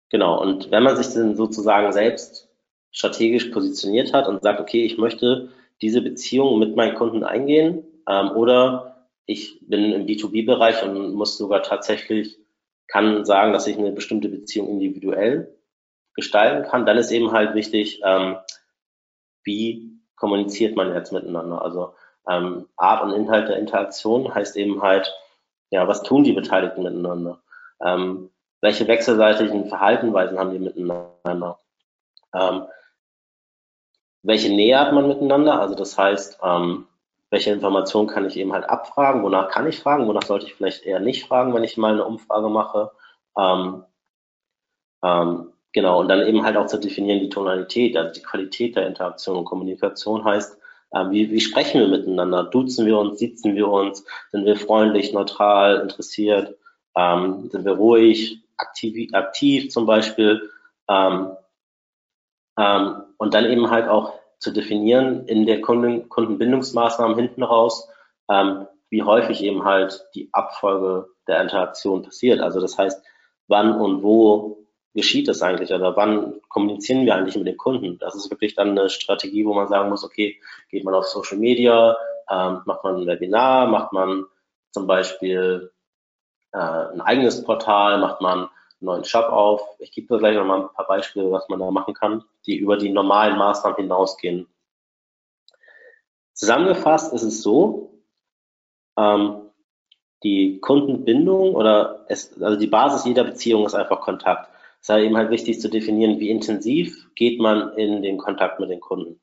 [0.09, 2.49] Genau, und wenn man sich dann sozusagen selbst
[2.91, 5.49] strategisch positioniert hat und sagt, okay, ich möchte
[5.81, 11.61] diese Beziehung mit meinen Kunden eingehen ähm, oder ich bin im B2B-Bereich und muss sogar
[11.61, 12.39] tatsächlich,
[12.87, 15.58] kann sagen, dass ich eine bestimmte Beziehung individuell
[16.13, 18.37] gestalten kann, dann ist eben halt wichtig, ähm,
[19.43, 21.61] wie kommuniziert man jetzt miteinander.
[21.61, 21.93] Also
[22.29, 25.13] ähm, Art und Inhalt der Interaktion heißt eben halt,
[25.71, 27.39] ja, was tun die Beteiligten miteinander?
[27.81, 28.29] Ähm,
[28.61, 31.59] welche wechselseitigen Verhaltenweisen haben die miteinander?
[32.33, 32.65] Ähm,
[34.21, 35.61] welche Nähe hat man miteinander?
[35.61, 36.87] Also das heißt, ähm,
[37.29, 39.23] welche Informationen kann ich eben halt abfragen?
[39.23, 40.07] Wonach kann ich fragen?
[40.07, 42.91] Wonach sollte ich vielleicht eher nicht fragen, wenn ich mal eine Umfrage mache?
[43.37, 43.85] Ähm,
[45.03, 48.87] ähm, genau, und dann eben halt auch zu definieren die Tonalität, also die Qualität der
[48.87, 50.57] Interaktion und Kommunikation heißt,
[50.91, 52.43] äh, wie, wie sprechen wir miteinander?
[52.43, 54.03] Duzen wir uns, sitzen wir uns?
[54.31, 56.57] Sind wir freundlich, neutral, interessiert?
[56.95, 60.49] Ähm, sind wir ruhig, aktiv, aktiv zum Beispiel?
[60.89, 61.31] Ähm,
[62.57, 67.89] ähm, und dann eben halt auch zu definieren in der Kunden, Kundenbindungsmaßnahmen hinten raus,
[68.29, 72.39] ähm, wie häufig eben halt die Abfolge der Interaktion passiert.
[72.39, 73.03] Also das heißt,
[73.47, 74.58] wann und wo
[74.93, 77.99] geschieht das eigentlich oder wann kommunizieren wir eigentlich mit den Kunden?
[77.99, 81.37] Das ist wirklich dann eine Strategie, wo man sagen muss, okay, geht man auf Social
[81.37, 81.97] Media,
[82.29, 84.25] ähm, macht man ein Webinar, macht man
[84.71, 85.71] zum Beispiel
[86.51, 88.49] äh, ein eigenes Portal, macht man
[88.79, 89.61] neuen Shop auf.
[89.79, 92.57] Ich gebe dir gleich noch mal ein paar Beispiele, was man da machen kann, die
[92.57, 94.47] über die normalen Maßnahmen hinausgehen.
[96.33, 98.01] Zusammengefasst ist es so,
[98.97, 99.41] ähm,
[100.23, 104.49] die Kundenbindung oder es, also die Basis jeder Beziehung ist einfach Kontakt.
[104.81, 108.69] Es ist eben halt wichtig zu definieren, wie intensiv geht man in den Kontakt mit
[108.69, 109.19] den Kunden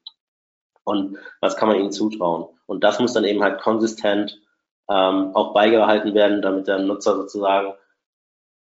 [0.84, 2.46] und was kann man ihnen zutrauen.
[2.66, 4.40] Und das muss dann eben halt konsistent
[4.88, 7.74] ähm, auch beigehalten werden, damit der Nutzer sozusagen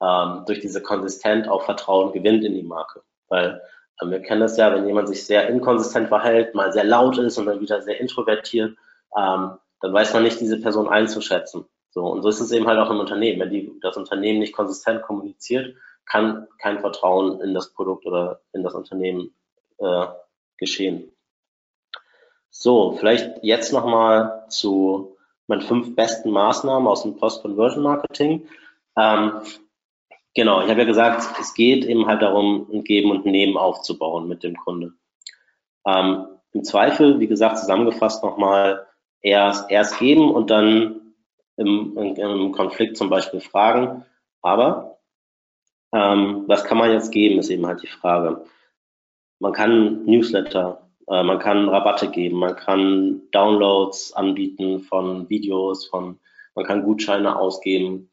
[0.03, 3.03] ähm, durch diese Konsistent auch Vertrauen gewinnt in die Marke.
[3.29, 3.61] Weil
[4.01, 7.39] ähm, wir kennen das ja, wenn jemand sich sehr inkonsistent verhält, mal sehr laut ist
[7.39, 8.77] und dann wieder sehr introvertiert,
[9.17, 11.67] ähm, dann weiß man nicht, diese Person einzuschätzen.
[11.91, 13.41] So, und so ist es eben halt auch im Unternehmen.
[13.41, 15.77] Wenn die, das Unternehmen nicht konsistent kommuniziert,
[16.07, 19.35] kann kein Vertrauen in das Produkt oder in das Unternehmen
[19.79, 20.07] äh,
[20.57, 21.11] geschehen.
[22.51, 28.49] So, vielleicht jetzt nochmal zu meinen fünf besten Maßnahmen aus dem Post-Conversion-Marketing.
[28.97, 29.43] Ähm,
[30.35, 34.27] Genau, ich habe ja gesagt, es geht eben halt darum, ein Geben und Nehmen aufzubauen
[34.27, 34.93] mit dem Kunde.
[35.87, 38.85] Ähm, Im Zweifel, wie gesagt, zusammengefasst nochmal,
[39.23, 41.15] erst, erst geben und dann
[41.57, 44.05] im, im Konflikt zum Beispiel fragen.
[44.43, 44.94] Aber
[45.95, 48.45] ähm, was kann man jetzt geben, ist eben halt die Frage.
[49.39, 56.19] Man kann Newsletter, äh, man kann Rabatte geben, man kann Downloads anbieten von Videos, von,
[56.57, 58.11] man kann Gutscheine ausgeben,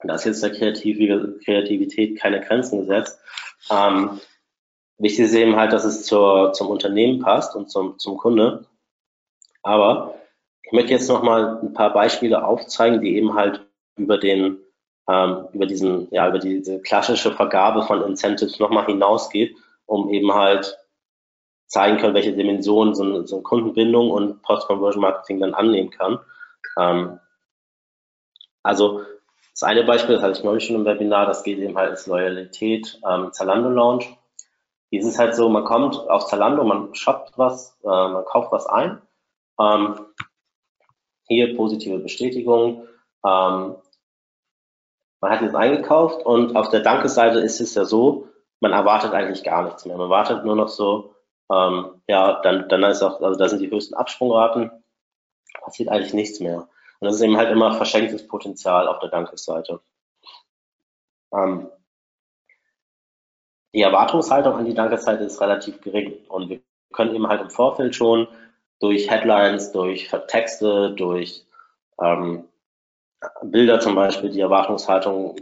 [0.00, 3.20] da ist jetzt der Kreative, Kreativität keine Grenzen gesetzt.
[3.68, 4.20] Ähm,
[4.98, 8.66] wichtig ist eben halt, dass es zur, zum Unternehmen passt und zum, zum Kunde.
[9.62, 10.14] Aber
[10.62, 14.58] ich möchte jetzt nochmal ein paar Beispiele aufzeigen, die eben halt über den,
[15.08, 20.76] ähm, über diesen, ja, über diese klassische Vergabe von Incentives nochmal hinausgeht, um eben halt
[21.66, 26.18] zeigen können, welche Dimensionen so eine, so eine Kundenbindung und Post-Conversion-Marketing dann annehmen kann.
[26.78, 27.20] Ähm,
[28.62, 29.02] also
[29.52, 32.06] das eine Beispiel, das hatte ich neulich schon im Webinar, das geht eben halt als
[32.06, 34.04] Loyalität ähm, Zalando Lounge.
[34.90, 38.52] Hier ist es halt so, man kommt auf Zalando, man shoppt was, äh, man kauft
[38.52, 39.02] was ein.
[39.60, 40.06] Ähm,
[41.26, 42.86] hier positive Bestätigung.
[43.26, 43.76] Ähm,
[45.20, 48.28] man hat jetzt eingekauft und auf der Dankeseite ist es ja so,
[48.60, 49.96] man erwartet eigentlich gar nichts mehr.
[49.96, 51.14] Man wartet nur noch so,
[51.50, 54.70] ähm, ja, dann, dann ist auch, also da sind die höchsten Absprungraten,
[55.62, 56.68] passiert eigentlich nichts mehr.
[57.00, 59.80] Und das ist eben halt immer verschenktes Potenzial auf der Dankesseite.
[61.32, 61.70] Ähm,
[63.74, 66.60] die Erwartungshaltung an die Dankesseite ist relativ gering und wir
[66.92, 68.26] können eben halt im Vorfeld schon
[68.80, 71.44] durch Headlines, durch Texte, durch
[72.00, 72.44] ähm,
[73.42, 75.36] Bilder zum Beispiel die Erwartungshaltung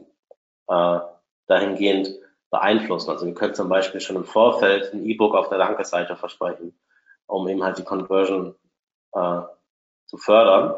[0.68, 0.98] äh,
[1.46, 2.14] dahingehend
[2.50, 3.10] beeinflussen.
[3.10, 6.78] Also wir können zum Beispiel schon im Vorfeld ein E-Book auf der Dankesseite versprechen,
[7.26, 8.54] um eben halt die Conversion
[9.12, 9.40] äh,
[10.06, 10.74] zu fördern.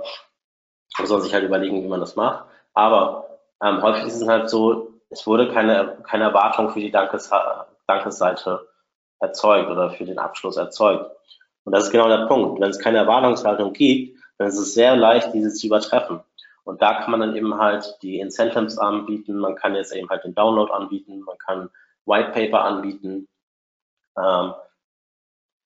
[0.98, 2.44] Man soll sich halt überlegen, wie man das macht.
[2.74, 7.30] Aber ähm, häufig ist es halt so, es wurde keine, keine Erwartung für die Dankes,
[7.87, 8.68] Dankesseite
[9.20, 11.11] erzeugt oder für den Abschluss erzeugt.
[11.64, 12.61] Und das ist genau der Punkt.
[12.61, 16.20] Wenn es keine Erwartungshaltung gibt, dann ist es sehr leicht, diese zu übertreffen.
[16.68, 20.24] Und da kann man dann eben halt die Incentives anbieten, man kann jetzt eben halt
[20.24, 21.70] den Download anbieten, man kann
[22.04, 23.26] White Paper anbieten.
[24.18, 24.52] Ähm,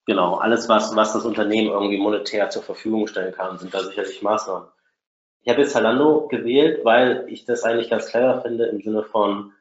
[0.06, 4.22] genau, alles, was, was das Unternehmen irgendwie monetär zur Verfügung stellen kann, sind da sicherlich
[4.22, 4.68] Maßnahmen.
[5.40, 9.52] Ich habe jetzt Zalando gewählt, weil ich das eigentlich ganz clever finde im Sinne von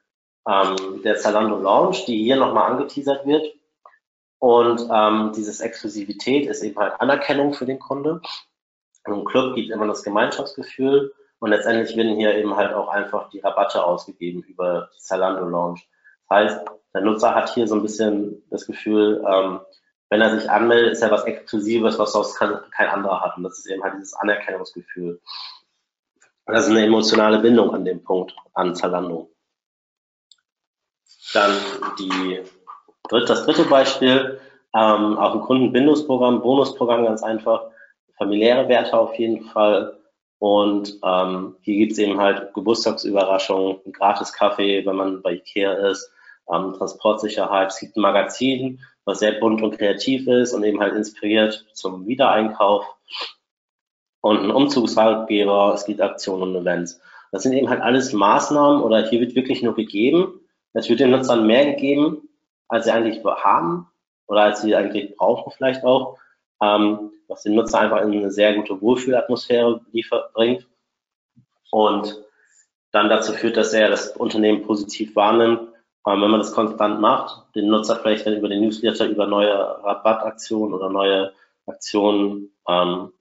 [0.48, 3.52] ähm, der Zalando Launch, die hier nochmal angeteasert wird.
[4.38, 8.22] Und ähm, dieses Exklusivität ist eben halt Anerkennung für den Kunde.
[9.08, 13.40] Im Club gibt immer das Gemeinschaftsgefühl und letztendlich werden hier eben halt auch einfach die
[13.40, 15.90] Rabatte ausgegeben über die Zalando Launch.
[16.30, 16.60] Das heißt,
[16.94, 19.60] der Nutzer hat hier so ein bisschen das Gefühl, ähm,
[20.12, 23.38] wenn er sich anmeldet, ist er was Exklusives, was sonst kein, kein anderer hat.
[23.38, 25.20] Und das ist eben halt dieses Anerkennungsgefühl.
[26.46, 29.32] Das ist eine emotionale Bindung an dem Punkt, an Zalando.
[31.34, 31.58] Dann
[31.98, 32.42] die,
[33.10, 34.40] das dritte Beispiel,
[34.76, 37.64] ähm, auch ein Kundenbindungsprogramm, Bonusprogramm ganz einfach,
[38.18, 40.01] familiäre Werte auf jeden Fall.
[40.42, 46.12] Und ähm, hier gibt's eben halt Geburtstagsüberraschungen, gratis Kaffee, wenn man bei Ikea ist,
[46.52, 47.70] ähm, Transportsicherheit.
[47.70, 52.08] Es gibt ein Magazin, was sehr bunt und kreativ ist und eben halt inspiriert zum
[52.08, 52.88] Wiedereinkauf.
[54.22, 57.00] Und ein Umzugsratgeber, es gibt Aktionen und Events.
[57.32, 60.40] Das sind eben halt alles Maßnahmen oder hier wird wirklich nur gegeben.
[60.74, 62.28] Es wird den Nutzern mehr gegeben,
[62.68, 63.92] als sie eigentlich haben
[64.26, 66.18] oder als sie eigentlich brauchen vielleicht auch,
[66.62, 69.82] ähm, was den Nutzer einfach in eine sehr gute Wohlfühlatmosphäre
[70.34, 70.68] bringt
[71.72, 72.22] und
[72.92, 75.72] dann dazu führt, dass er das Unternehmen positiv wahrnimmt
[76.08, 79.54] ähm, wenn man das konstant macht, den Nutzer vielleicht dann über den Newsletter, über neue
[79.54, 81.34] Rabattaktionen oder neue
[81.68, 83.14] Aktionen ähm,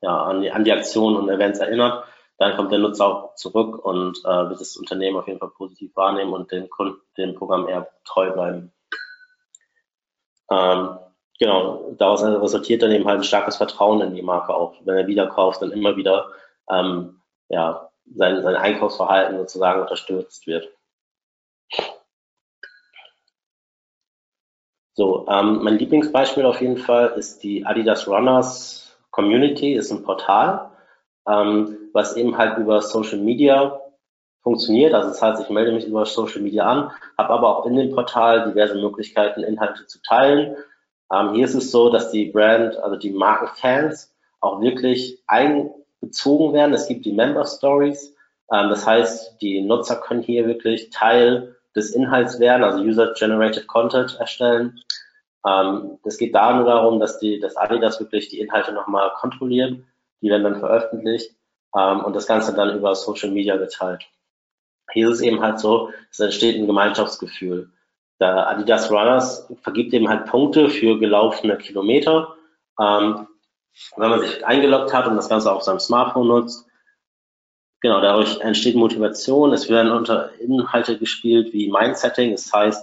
[0.00, 2.04] ja, an, die, an die Aktionen und Events erinnert,
[2.38, 5.96] dann kommt der Nutzer auch zurück und äh, wird das Unternehmen auf jeden Fall positiv
[5.96, 8.72] wahrnehmen und dem Kunden, dem Programm eher treu bleiben.
[10.50, 10.98] Ähm,
[11.38, 14.74] genau, daraus resultiert dann eben halt ein starkes Vertrauen in die Marke auch.
[14.84, 16.28] Wenn er wieder kauft, dann immer wieder
[16.70, 20.70] ähm, ja, sein, sein Einkaufsverhalten sozusagen unterstützt wird.
[24.96, 30.70] So, ähm, mein Lieblingsbeispiel auf jeden Fall ist die Adidas Runners Community, ist ein Portal,
[31.28, 33.80] ähm, was eben halt über Social Media
[34.42, 34.94] funktioniert.
[34.94, 37.92] Also das heißt, ich melde mich über Social Media an, habe aber auch in dem
[37.92, 40.56] Portal diverse Möglichkeiten, Inhalte zu teilen.
[41.14, 46.74] Ähm, hier ist es so, dass die Brand, also die Markenfans auch wirklich einbezogen werden.
[46.74, 48.14] Es gibt die Member Stories.
[48.52, 54.16] Ähm, das heißt, die Nutzer können hier wirklich Teil des Inhalts werden, also User-Generated Content
[54.18, 54.80] erstellen.
[55.46, 59.78] Ähm, geht da nur darum, dass die, dass Adidas wirklich die Inhalte nochmal kontrolliert,
[60.22, 61.34] die werden dann veröffentlicht
[61.76, 64.06] ähm, und das Ganze dann über Social Media geteilt.
[64.92, 67.70] Hier ist es eben halt so, es entsteht ein Gemeinschaftsgefühl.
[68.24, 72.34] Der Adidas Runners vergibt eben halt Punkte für gelaufene Kilometer.
[72.80, 73.28] Ähm,
[73.96, 76.66] wenn man sich eingeloggt hat und das Ganze auf seinem Smartphone nutzt,
[77.84, 79.52] Genau, dadurch entsteht Motivation.
[79.52, 82.30] Es werden unter Inhalte gespielt wie Mindsetting.
[82.30, 82.82] Das heißt,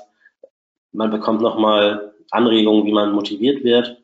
[0.91, 3.97] man bekommt nochmal Anregungen, wie man motiviert wird,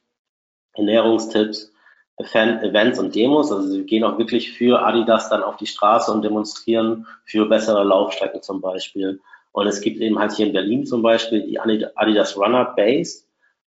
[0.73, 1.71] Ernährungstipps,
[2.17, 3.51] Events und Demos.
[3.51, 7.83] Also sie gehen auch wirklich für Adidas dann auf die Straße und demonstrieren für bessere
[7.83, 9.21] Laufstrecken zum Beispiel.
[9.57, 13.23] Und es gibt eben halt hier in Berlin zum Beispiel die Adidas Runner Base.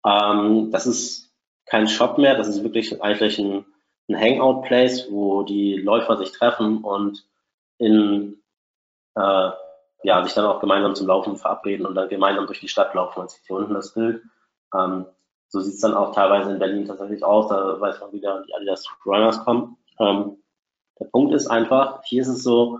[0.05, 1.33] Ähm, das ist
[1.65, 3.65] kein Shop mehr, das ist wirklich eigentlich ein
[4.09, 7.25] ein Hangout-Place, wo die Läufer sich treffen und
[7.77, 8.41] in,
[9.15, 9.49] äh,
[10.03, 13.19] ja, sich dann auch gemeinsam zum Laufen verabreden und dann gemeinsam durch die Stadt laufen.
[13.19, 14.23] Man sieht hier unten das Bild.
[14.75, 15.05] Ähm,
[15.47, 17.49] so sieht es dann auch teilweise in Berlin tatsächlich aus.
[17.49, 19.77] Da weiß man wieder, die Adidas Runners kommen.
[19.99, 20.37] Ähm,
[20.99, 22.79] der Punkt ist einfach, hier ist es so,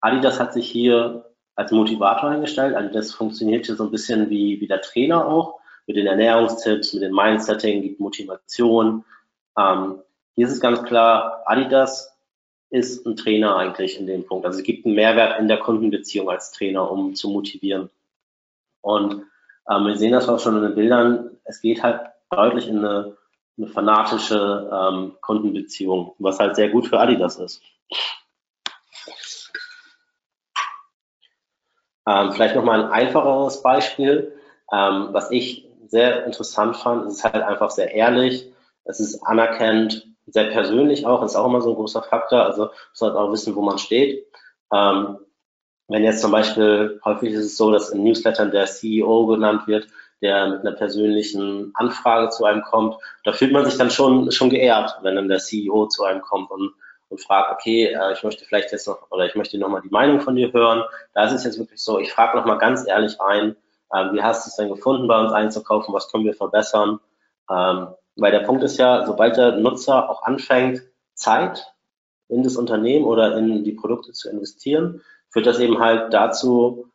[0.00, 2.74] Adidas hat sich hier als Motivator eingestellt.
[2.74, 7.02] Adidas funktioniert hier so ein bisschen wie, wie der Trainer auch, mit den Ernährungstipps, mit
[7.02, 9.04] dem Mindsetting, gibt Motivation.
[9.58, 10.00] Ähm,
[10.34, 12.16] hier ist es ganz klar, Adidas
[12.70, 14.46] ist ein Trainer eigentlich in dem Punkt.
[14.46, 17.90] Also es gibt einen Mehrwert in der Kundenbeziehung als Trainer, um zu motivieren.
[18.80, 19.22] Und
[19.70, 21.30] ähm, wir sehen das auch schon in den Bildern.
[21.44, 23.16] Es geht halt deutlich in eine,
[23.56, 27.62] eine fanatische ähm, Kundenbeziehung, was halt sehr gut für Adidas ist.
[32.06, 34.32] Ähm, vielleicht nochmal ein einfacheres Beispiel,
[34.72, 37.06] ähm, was ich sehr interessant fand.
[37.06, 38.50] Ist halt einfach sehr ehrlich,
[38.84, 42.42] es ist anerkennt, sehr persönlich auch, ist auch immer so ein großer Faktor.
[42.42, 44.26] Also muss halt auch wissen, wo man steht.
[44.72, 45.18] Ähm,
[45.88, 49.86] wenn jetzt zum Beispiel, häufig ist es so, dass in Newslettern der CEO genannt wird,
[50.22, 54.48] der mit einer persönlichen Anfrage zu einem kommt, da fühlt man sich dann schon, schon
[54.48, 56.72] geehrt, wenn dann der CEO zu einem kommt und,
[57.14, 60.20] und fragt, okay, äh, ich möchte vielleicht jetzt noch, oder ich möchte nochmal die Meinung
[60.20, 60.82] von dir hören.
[61.14, 63.54] Da ist es jetzt wirklich so, ich frage nochmal ganz ehrlich ein,
[63.92, 66.98] äh, wie hast du es denn gefunden, bei uns einzukaufen, was können wir verbessern?
[67.48, 70.82] Ähm, weil der Punkt ist ja, sobald der Nutzer auch anfängt,
[71.14, 71.72] Zeit
[72.28, 75.00] in das Unternehmen oder in die Produkte zu investieren,
[75.30, 76.90] führt das eben halt dazu,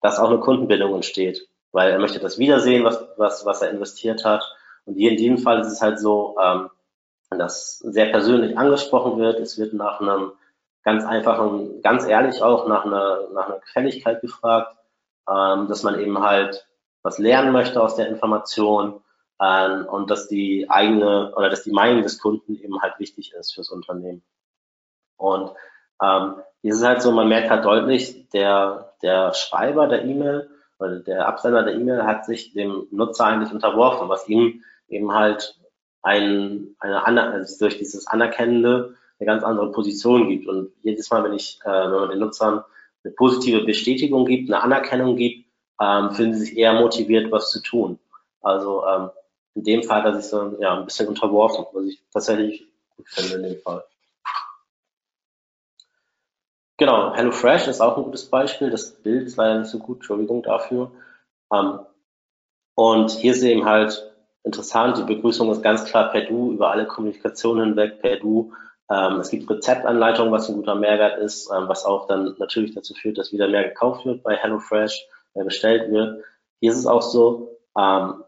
[0.00, 4.24] dass auch eine Kundenbindung entsteht, weil er möchte das wiedersehen, was, was, was er investiert
[4.24, 4.42] hat.
[4.86, 6.70] Und hier in diesem Fall ist es halt so, ähm,
[7.38, 9.38] dass sehr persönlich angesprochen wird.
[9.40, 10.32] Es wird nach einem
[10.82, 14.76] ganz einfachen, ganz ehrlich auch nach einer, nach einer Gefälligkeit gefragt,
[15.28, 16.66] ähm, dass man eben halt
[17.02, 19.00] was lernen möchte aus der Information
[19.40, 23.54] ähm, und dass die eigene oder dass die Meinung des Kunden eben halt wichtig ist
[23.54, 24.22] fürs Unternehmen.
[25.16, 25.52] Und
[26.02, 30.50] ähm, hier ist es halt so, man merkt halt deutlich, der, der Schreiber der E-Mail
[30.78, 35.59] oder der Absender der E-Mail hat sich dem Nutzer eigentlich unterworfen, was ihm eben halt
[36.02, 40.48] ein, eine, also durch dieses Anerkennende eine ganz andere Position gibt.
[40.48, 42.64] Und jedes Mal, wenn ich, äh, wenn man den Nutzern
[43.04, 45.46] eine positive Bestätigung gibt, eine Anerkennung gibt,
[45.80, 47.98] ähm, fühlen sie sich eher motiviert, was zu tun.
[48.42, 49.10] Also ähm,
[49.54, 53.08] in dem Fall hat er sich so ja, ein bisschen unterworfen, was ich tatsächlich gut
[53.08, 53.84] finde in dem Fall.
[56.78, 58.70] Genau, HelloFresh ist auch ein gutes Beispiel.
[58.70, 60.92] Das Bild ist leider nicht so gut, Entschuldigung dafür.
[61.52, 61.80] Ähm,
[62.74, 64.09] und hier ist eben halt
[64.44, 68.52] interessant, die Begrüßung ist ganz klar per Du, über alle Kommunikation hinweg per Du.
[68.90, 72.94] Ähm, es gibt Rezeptanleitungen, was ein guter Mehrwert ist, ähm, was auch dann natürlich dazu
[72.94, 76.24] führt, dass wieder mehr gekauft wird bei HelloFresh, mehr bestellt wird.
[76.60, 78.24] Hier ist es auch so, ähm,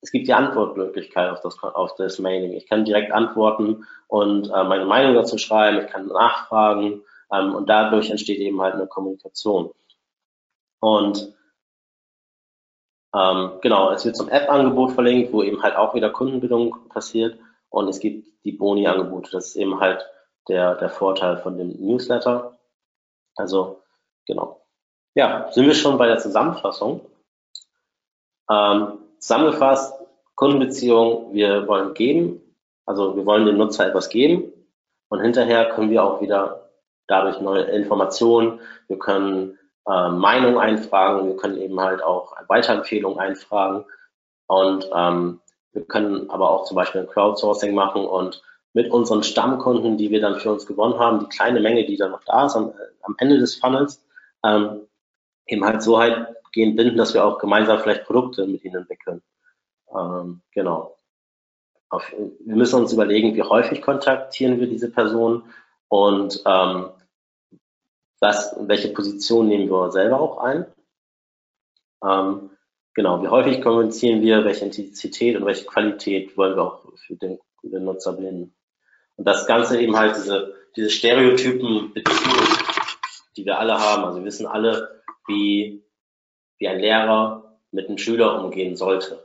[0.00, 2.52] es gibt die Antwortmöglichkeit auf das, auf das Mailing.
[2.52, 7.68] Ich kann direkt antworten und äh, meine Meinung dazu schreiben, ich kann nachfragen ähm, und
[7.68, 9.70] dadurch entsteht eben halt eine Kommunikation.
[10.80, 11.32] Und
[13.14, 17.88] ähm, genau, es wird zum App-Angebot verlinkt, wo eben halt auch wieder Kundenbindung passiert und
[17.88, 19.30] es gibt die Boni-Angebote.
[19.30, 20.04] Das ist eben halt
[20.48, 22.58] der, der Vorteil von dem Newsletter.
[23.36, 23.82] Also,
[24.26, 24.62] genau.
[25.14, 27.02] Ja, sind wir schon bei der Zusammenfassung.
[28.50, 29.94] Ähm, zusammengefasst,
[30.34, 32.40] Kundenbeziehung, wir wollen geben,
[32.86, 34.52] also wir wollen dem Nutzer etwas geben
[35.08, 36.70] und hinterher können wir auch wieder
[37.06, 43.84] dadurch neue Informationen, wir können äh, Meinung einfragen, wir können eben halt auch Weiterempfehlungen einfragen
[44.46, 45.40] und ähm,
[45.72, 48.42] wir können aber auch zum Beispiel ein Crowdsourcing machen und
[48.74, 52.12] mit unseren Stammkunden, die wir dann für uns gewonnen haben, die kleine Menge, die dann
[52.12, 54.04] noch da ist am, äh, am Ende des Funnels,
[54.44, 54.86] ähm,
[55.46, 59.22] eben halt so halt gehen binden, dass wir auch gemeinsam vielleicht Produkte mit ihnen entwickeln.
[59.94, 60.98] Ähm, genau.
[61.88, 65.44] Auf, wir müssen uns überlegen, wie häufig kontaktieren wir diese Person
[65.88, 66.90] und ähm,
[68.22, 70.66] was, welche Position nehmen wir selber auch ein.
[72.04, 72.50] Ähm,
[72.94, 77.38] genau, wie häufig kommunizieren wir, welche Intensität und welche Qualität wollen wir auch für den,
[77.60, 78.54] für den Nutzer binden.
[79.16, 81.92] Und das Ganze eben halt diese, diese Stereotypen
[83.36, 84.04] die wir alle haben.
[84.04, 85.84] Also wir wissen alle, wie,
[86.58, 89.24] wie ein Lehrer mit einem Schüler umgehen sollte,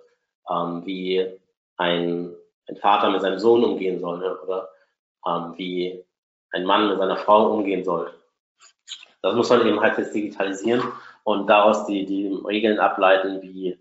[0.49, 1.39] ähm, wie
[1.77, 2.35] ein,
[2.67, 4.69] ein Vater mit seinem Sohn umgehen sollte oder
[5.25, 6.03] ähm, wie
[6.51, 8.13] ein Mann mit seiner Frau umgehen sollte.
[9.21, 10.83] Das muss man eben halt jetzt digitalisieren
[11.23, 13.77] und daraus die, die Regeln ableiten, wie,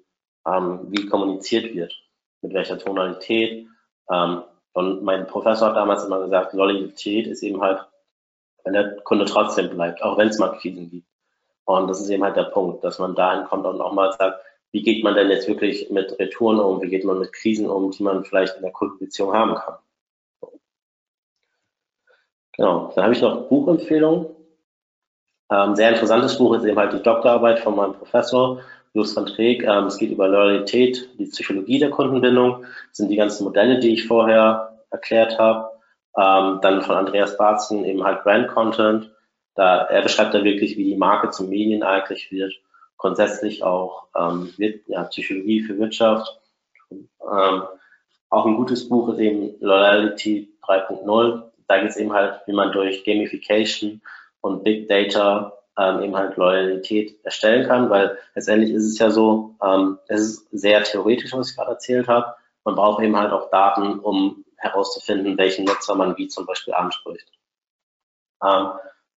[0.46, 1.94] ähm, wie kommuniziert wird,
[2.42, 3.66] mit welcher Tonalität.
[4.10, 7.80] Ähm, und mein Professor hat damals immer gesagt, Loyalität ist eben halt,
[8.64, 11.06] wenn der Kunde trotzdem bleibt, auch wenn es mal Krisen gibt.
[11.64, 14.40] Und das ist eben halt der Punkt, dass man dahin kommt und auch mal sagt,
[14.72, 17.90] wie geht man denn jetzt wirklich mit Retouren um, wie geht man mit Krisen um,
[17.90, 19.78] die man vielleicht in der Kundenbeziehung haben kann.
[22.52, 24.35] Genau, dann habe ich noch Buchempfehlungen.
[25.50, 28.60] Ähm, sehr interessantes Buch ist eben halt die Doktorarbeit von meinem Professor,
[28.94, 29.62] Jus van Treek.
[29.62, 32.62] Ähm, es geht über Loyalität, die Psychologie der Kundenbindung.
[32.62, 35.70] Das sind die ganzen Modelle, die ich vorher erklärt habe.
[36.16, 39.10] Ähm, dann von Andreas Barzen eben halt Brand Content.
[39.54, 42.54] Da, er beschreibt da wirklich, wie die Marke zum Medien eigentlich wird.
[42.96, 46.40] Grundsätzlich auch ähm, wird, ja, Psychologie für Wirtschaft.
[46.90, 47.62] Ähm,
[48.30, 51.42] auch ein gutes Buch ist eben Loyalty 3.0.
[51.68, 54.00] Da geht es eben halt, wie man durch Gamification
[54.46, 59.56] und Big Data ähm, eben halt Loyalität erstellen kann, weil letztendlich ist es ja so,
[59.62, 62.34] ähm, es ist sehr theoretisch, was ich gerade erzählt habe.
[62.64, 67.30] Man braucht eben halt auch Daten, um herauszufinden, welchen Nutzer man wie zum Beispiel anspricht.
[68.42, 68.70] Ähm,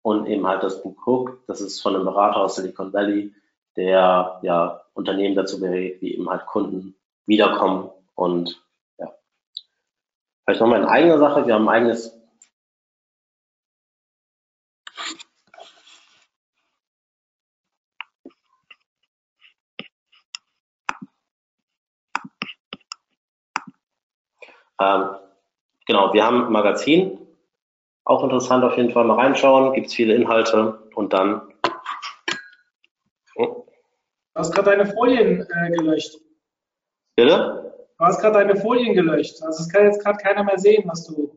[0.01, 3.33] und eben halt das Buch Hook, das ist von einem Berater aus Silicon Valley,
[3.75, 6.95] der ja Unternehmen dazu berät, wie eben halt Kunden
[7.25, 8.63] wiederkommen und
[8.97, 9.13] ja.
[10.45, 12.16] Vielleicht nochmal in eigener Sache, wir haben ein eigenes
[24.81, 25.09] Ähm,
[25.85, 27.19] genau, wir haben ein Magazin,
[28.05, 31.53] auch interessant auf jeden Fall mal reinschauen, gibt es viele Inhalte und dann.
[33.35, 33.65] Oh.
[34.33, 36.15] Du hast gerade deine Folien äh, gelöscht.
[37.15, 37.73] Bitte?
[37.97, 39.41] Du hast gerade deine Folien gelöscht.
[39.41, 41.35] Also es kann jetzt gerade keiner mehr sehen, was du.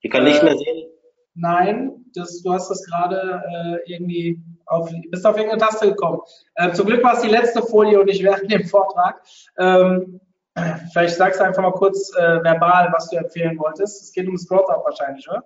[0.00, 0.88] Ich kann nicht mehr sehen.
[1.34, 6.20] Nein, das, du hast das gerade äh, irgendwie auf, bist auf irgendeine Taste gekommen.
[6.54, 9.20] Äh, zum Glück war es die letzte Folie und nicht während dem Vortrag.
[9.58, 10.20] Ähm,
[10.92, 14.02] vielleicht sagst du einfach mal kurz äh, verbal, was du empfehlen wolltest.
[14.02, 15.44] Es geht ums Growth Up wahrscheinlich, oder?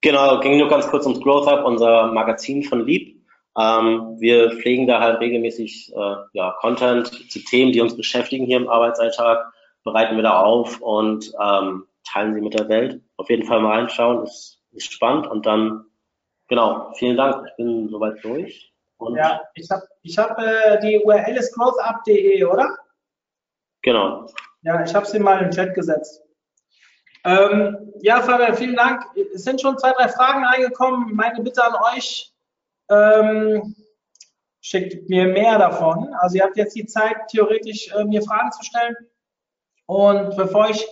[0.00, 3.18] Genau, ging nur ganz kurz ums Growth Up, unser Magazin von Lieb.
[3.58, 8.58] Ähm, wir pflegen da halt regelmäßig äh, ja, Content zu Themen, die uns beschäftigen hier
[8.58, 13.00] im Arbeitsalltag, bereiten wir da auf und ähm, teilen sie mit der Welt.
[13.16, 15.86] Auf jeden Fall mal reinschauen, ist, ist spannend und dann,
[16.48, 18.72] genau, vielen Dank, ich bin soweit durch.
[18.98, 22.68] Und ja, ich habe ich hab, äh, die URL ist growthup.de, oder?
[23.88, 24.26] Genau.
[24.60, 26.20] Ja, ich habe sie mal den Chat gesetzt.
[27.24, 29.02] Ähm, ja, Fabian, vielen Dank.
[29.34, 31.16] Es sind schon zwei, drei Fragen eingekommen.
[31.16, 32.30] Meine Bitte an euch,
[32.90, 33.74] ähm,
[34.60, 36.12] schickt mir mehr davon.
[36.20, 38.94] Also ihr habt jetzt die Zeit, theoretisch äh, mir Fragen zu stellen.
[39.86, 40.86] Und bevor ich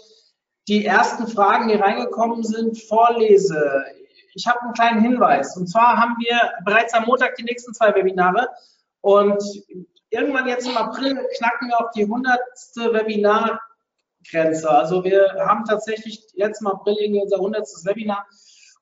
[0.66, 3.84] die ersten Fragen, die reingekommen sind, vorlese,
[4.32, 5.54] ich habe einen kleinen Hinweis.
[5.54, 8.48] Und zwar haben wir bereits am Montag die nächsten zwei Webinare.
[9.02, 9.42] Und
[10.10, 12.38] irgendwann jetzt im April knacken wir auf die 100.
[12.76, 14.70] Webinargrenze.
[14.70, 17.66] Also wir haben tatsächlich jetzt im April irgendwie unser 100.
[17.84, 18.26] Webinar.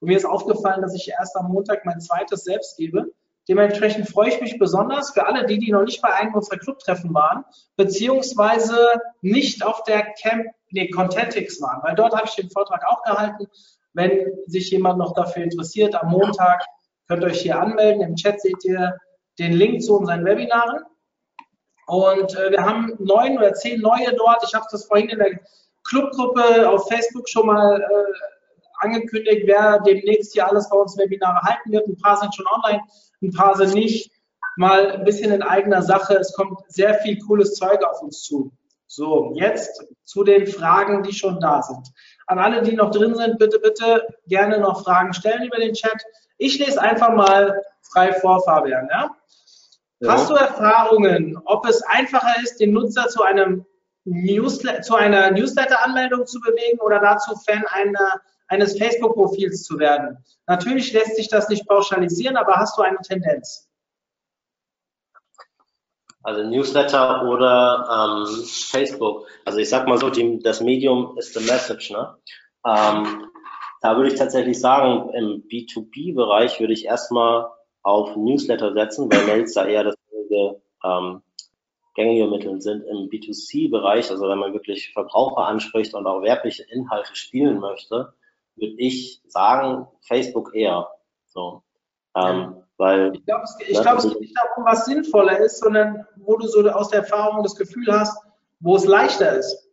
[0.01, 3.13] Und mir ist aufgefallen, dass ich erst am Montag mein zweites selbst gebe.
[3.49, 7.13] Dementsprechend freue ich mich besonders für alle die, die noch nicht bei einem unserer Clubtreffen
[7.13, 7.45] waren,
[7.77, 8.75] beziehungsweise
[9.21, 13.47] nicht auf der Camp, nee, Contentix waren, weil dort habe ich den Vortrag auch gehalten.
[13.93, 16.65] Wenn sich jemand noch dafür interessiert, am Montag
[17.07, 18.03] könnt ihr euch hier anmelden.
[18.03, 18.99] Im Chat seht ihr
[19.39, 20.83] den Link zu unseren Webinaren.
[21.87, 24.43] Und äh, wir haben neun oder zehn neue dort.
[24.47, 25.39] Ich habe das vorhin in der
[25.87, 31.73] Clubgruppe auf Facebook schon mal äh, angekündigt, wer demnächst hier alles bei uns Webinare halten
[31.73, 31.87] wird.
[31.87, 32.83] Ein paar sind schon online,
[33.23, 34.11] ein paar sind nicht.
[34.57, 36.15] Mal ein bisschen in eigener Sache.
[36.15, 38.53] Es kommt sehr viel cooles Zeug auf uns zu.
[38.87, 41.89] So, jetzt zu den Fragen, die schon da sind.
[42.29, 46.01] An alle, die noch drin sind, bitte, bitte gerne noch Fragen stellen über den Chat.
[46.39, 47.61] Ich lese einfach mal
[47.93, 48.89] frei vor, Fabian.
[48.93, 49.11] Ja?
[50.05, 50.13] Ja.
[50.13, 53.65] Hast du Erfahrungen, ob es einfacher ist, den Nutzer zu einem
[54.05, 60.19] Newsletter, zu einer Newsletter-Anmeldung zu bewegen oder dazu Fan einer eines Facebook-Profils zu werden.
[60.47, 63.69] Natürlich lässt sich das nicht pauschalisieren, aber hast du eine Tendenz?
[66.23, 69.27] Also Newsletter oder ähm, Facebook.
[69.47, 71.91] Also ich sag mal so, die, das Medium ist the message.
[71.91, 72.15] Ne?
[72.67, 73.31] Ähm,
[73.81, 77.51] da würde ich tatsächlich sagen, im B2B-Bereich würde ich erstmal
[77.83, 79.94] auf Newsletter setzen, weil Mails da eher das
[80.35, 81.23] gängige, ähm,
[81.95, 82.83] gängige Mittel sind.
[82.83, 88.13] Im B2C-Bereich, also wenn man wirklich Verbraucher anspricht und auch werbliche Inhalte spielen möchte,
[88.57, 90.89] würde ich sagen, Facebook eher.
[91.27, 91.63] So.
[92.17, 96.37] Ähm, weil, ich glaube, es, glaub, es geht nicht darum, was sinnvoller ist, sondern wo
[96.37, 98.17] du so aus der Erfahrung das Gefühl hast,
[98.61, 99.69] wo es leichter ist.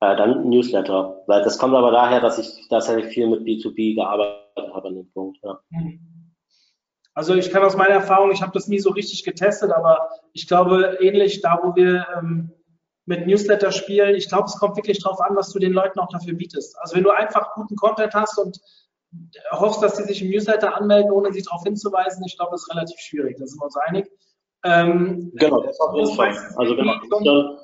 [0.00, 1.22] Äh, dann Newsletter.
[1.26, 5.10] Weil das kommt aber daher, dass ich tatsächlich viel mit B2B gearbeitet habe an dem
[5.12, 5.38] Punkt.
[5.42, 5.60] Ja.
[5.70, 6.19] Mhm.
[7.14, 10.46] Also ich kann aus meiner Erfahrung, ich habe das nie so richtig getestet, aber ich
[10.46, 12.52] glaube, ähnlich da, wo wir ähm,
[13.06, 14.14] mit Newsletter spielen.
[14.14, 16.78] Ich glaube, es kommt wirklich darauf an, was du den Leuten auch dafür bietest.
[16.78, 18.60] Also wenn du einfach guten Content hast und
[19.50, 22.70] hoffst, dass sie sich im Newsletter anmelden, ohne sie darauf hinzuweisen, ich glaube, das ist
[22.70, 23.36] relativ schwierig.
[23.38, 24.08] Da sind wir uns einig.
[24.64, 26.36] Ähm, genau, das auf jeden Fall.
[26.56, 27.58] Also genau.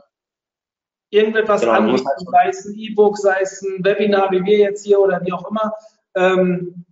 [1.10, 4.98] Irgendetwas genau, anbieten, sei es ein E-Book, sei es ein Webinar, wie wir jetzt hier
[4.98, 5.72] oder wie auch immer.
[6.16, 6.85] Ähm,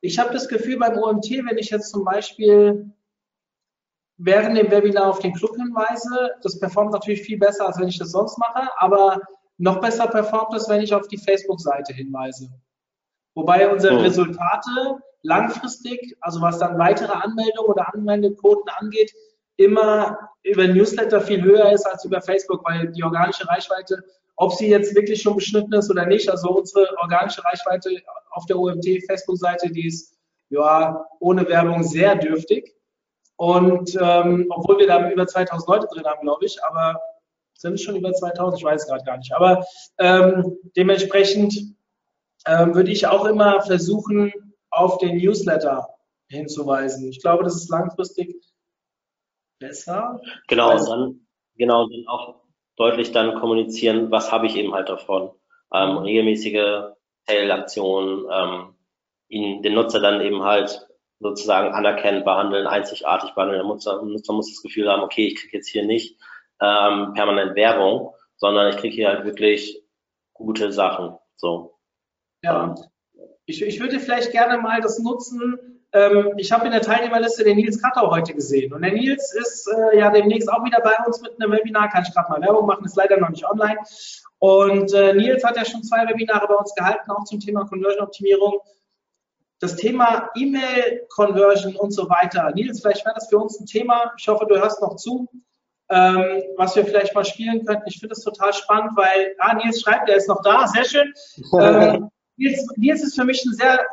[0.00, 2.90] ich habe das Gefühl beim OMT, wenn ich jetzt zum Beispiel
[4.18, 6.30] während dem Webinar auf den Club hinweise.
[6.42, 9.20] Das performt natürlich viel besser, als wenn ich das sonst mache, aber
[9.58, 12.48] noch besser performt es, wenn ich auf die Facebook-Seite hinweise.
[13.34, 14.00] Wobei unsere oh.
[14.00, 19.12] Resultate langfristig, also was dann weitere Anmeldungen oder Anmeldequoten angeht,
[19.56, 24.04] immer über Newsletter viel höher ist als über Facebook, weil die organische Reichweite,
[24.36, 27.90] ob sie jetzt wirklich schon beschnitten ist oder nicht, also unsere organische Reichweite
[28.30, 30.16] auf der OMT-Facebook-Seite, die ist
[30.50, 32.74] ja ohne Werbung sehr dürftig.
[33.36, 37.00] Und ähm, obwohl wir da über 2000 Leute drin haben, glaube ich, aber
[37.54, 38.58] sind es schon über 2000?
[38.58, 39.34] Ich weiß gerade gar nicht.
[39.34, 39.64] Aber
[39.98, 41.74] ähm, dementsprechend
[42.46, 44.32] ähm, würde ich auch immer versuchen,
[44.70, 45.88] auf den Newsletter
[46.28, 47.08] hinzuweisen.
[47.08, 48.36] Ich glaube, das ist langfristig
[49.58, 50.20] besser.
[50.48, 51.26] Genau, und dann,
[51.56, 52.45] genau, dann auch
[52.76, 55.30] deutlich dann kommunizieren, was habe ich eben halt davon.
[55.72, 55.98] Ähm, mhm.
[55.98, 56.92] regelmäßige
[57.26, 58.74] Sale-Aktionen, ähm,
[59.28, 60.86] ihn, den Nutzer dann eben halt
[61.18, 63.60] sozusagen anerkennen, behandeln, einzigartig behandeln.
[63.60, 66.20] Der Nutzer, Nutzer muss das Gefühl haben, okay, ich kriege jetzt hier nicht
[66.60, 69.82] ähm, permanent Werbung, sondern ich kriege hier halt wirklich
[70.34, 71.16] gute Sachen.
[71.36, 71.78] So.
[72.42, 72.74] Ja.
[73.46, 77.56] Ich, ich würde vielleicht gerne mal das nutzen, Ähm, ich habe in der Teilnehmerliste den
[77.56, 78.72] Nils Kattau heute gesehen.
[78.72, 81.88] Und der Nils ist äh, ja demnächst auch wieder bei uns mit einem Webinar.
[81.88, 83.78] Kann ich gerade mal Werbung machen, ist leider noch nicht online.
[84.38, 88.60] Und äh, Nils hat ja schon zwei Webinare bei uns gehalten, auch zum Thema Conversion-Optimierung.
[89.60, 92.50] Das Thema E-Mail-Conversion und so weiter.
[92.54, 94.12] Nils, vielleicht wäre das für uns ein Thema.
[94.18, 95.26] Ich hoffe, du hörst noch zu,
[95.88, 97.84] ähm, was wir vielleicht mal spielen könnten.
[97.86, 101.12] Ich finde es total spannend, weil, ah, Nils schreibt, er ist noch da, sehr schön.
[101.58, 103.86] Ähm, Nils, Nils ist für mich ein sehr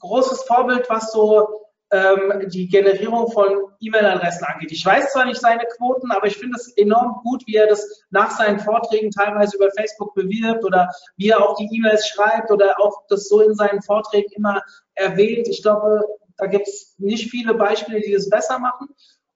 [0.00, 3.48] großes Vorbild, was so ähm, die Generierung von
[3.80, 4.72] E-Mail-Adressen angeht.
[4.72, 8.04] Ich weiß zwar nicht seine Quoten, aber ich finde es enorm gut, wie er das
[8.10, 12.80] nach seinen Vorträgen teilweise über Facebook bewirbt oder wie er auch die E-Mails schreibt oder
[12.80, 14.62] auch das so in seinen Vorträgen immer
[14.94, 15.46] erwähnt.
[15.48, 16.04] Ich glaube,
[16.38, 18.88] da gibt es nicht viele Beispiele, die das besser machen.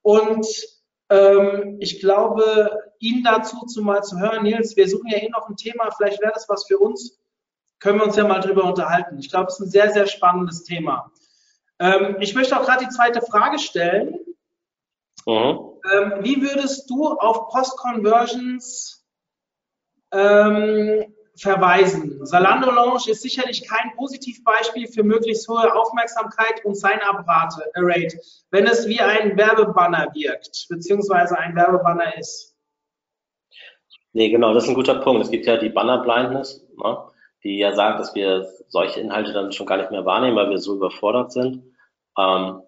[0.03, 0.47] Und
[1.11, 5.49] ähm, ich glaube, ihn dazu zu mal zu hören, Nils, wir suchen ja hier noch
[5.49, 7.20] ein Thema, vielleicht wäre das was für uns,
[7.81, 9.19] können wir uns ja mal drüber unterhalten.
[9.19, 11.11] Ich glaube, es ist ein sehr, sehr spannendes Thema.
[11.79, 14.19] Ähm, ich möchte auch gerade die zweite Frage stellen.
[15.27, 15.71] Mhm.
[15.93, 19.05] Ähm, wie würdest du auf Post-Conversions
[20.13, 22.25] ähm, verweisen?
[22.27, 28.21] Salando Launch ist sicherlich kein Positivbeispiel für möglichst hohe Aufmerksamkeit und Sign-up-Rate, Rate,
[28.51, 32.55] wenn es wie ein Werbebanner wirkt, beziehungsweise ein Werbebanner ist.
[34.13, 35.23] Nee, genau, das ist ein guter Punkt.
[35.23, 37.10] Es gibt ja die Banner-Blindness, ne,
[37.45, 40.59] die ja sagt, dass wir solche Inhalte dann schon gar nicht mehr wahrnehmen, weil wir
[40.59, 41.65] so überfordert sind.
[42.19, 42.63] Ähm,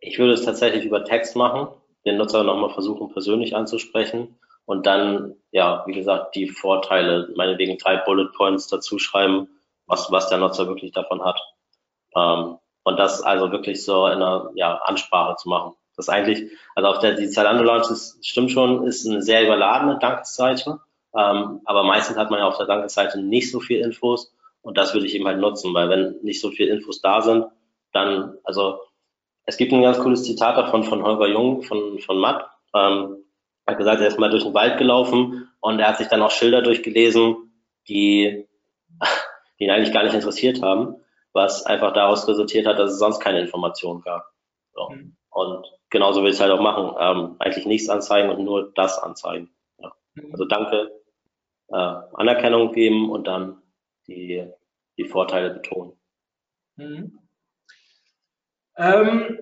[0.00, 1.68] ich würde es tatsächlich über Text machen,
[2.04, 7.96] den Nutzer nochmal versuchen, persönlich anzusprechen und dann, ja, wie gesagt, die Vorteile, meinetwegen drei
[7.96, 9.48] Bullet Points dazu schreiben,
[9.86, 11.40] was, was der Nutzer wirklich davon hat.
[12.16, 15.74] Ähm, und das also wirklich so in einer ja, Ansprache zu machen.
[15.96, 19.44] Das ist eigentlich, also auf der die Zalando Launch, das stimmt schon, ist eine sehr
[19.44, 20.80] überladene Dankseite.
[21.16, 24.32] Ähm, aber meistens hat man ja auf der Dankseite nicht so viel Infos
[24.62, 27.46] und das würde ich eben halt nutzen, weil wenn nicht so viel Infos da sind,
[27.92, 28.80] dann, also
[29.44, 32.46] es gibt ein ganz cooles Zitat davon von Holger Jung, von, von Matt.
[32.74, 33.24] Ähm,
[33.66, 36.22] er hat gesagt, er ist mal durch den Wald gelaufen und er hat sich dann
[36.22, 37.52] auch Schilder durchgelesen,
[37.88, 38.46] die,
[39.58, 40.96] die ihn eigentlich gar nicht interessiert haben,
[41.32, 44.24] was einfach daraus resultiert hat, dass es sonst keine Informationen gab.
[44.72, 44.90] So.
[44.90, 45.16] Mhm.
[45.30, 46.94] Und genauso will ich es halt auch machen.
[46.98, 49.50] Ähm, eigentlich nichts anzeigen und nur das anzeigen.
[49.78, 49.92] Ja.
[50.14, 50.32] Mhm.
[50.32, 50.90] Also danke,
[51.70, 53.62] äh, Anerkennung geben und dann
[54.06, 54.50] die,
[54.96, 55.92] die Vorteile betonen.
[56.76, 57.18] Mhm.
[58.76, 59.38] Ähm,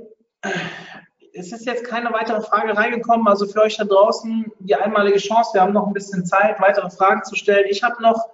[1.32, 3.28] es ist jetzt keine weitere Frage reingekommen.
[3.28, 5.50] Also für euch da draußen die einmalige Chance.
[5.54, 7.66] Wir haben noch ein bisschen Zeit, weitere Fragen zu stellen.
[7.68, 8.28] Ich habe noch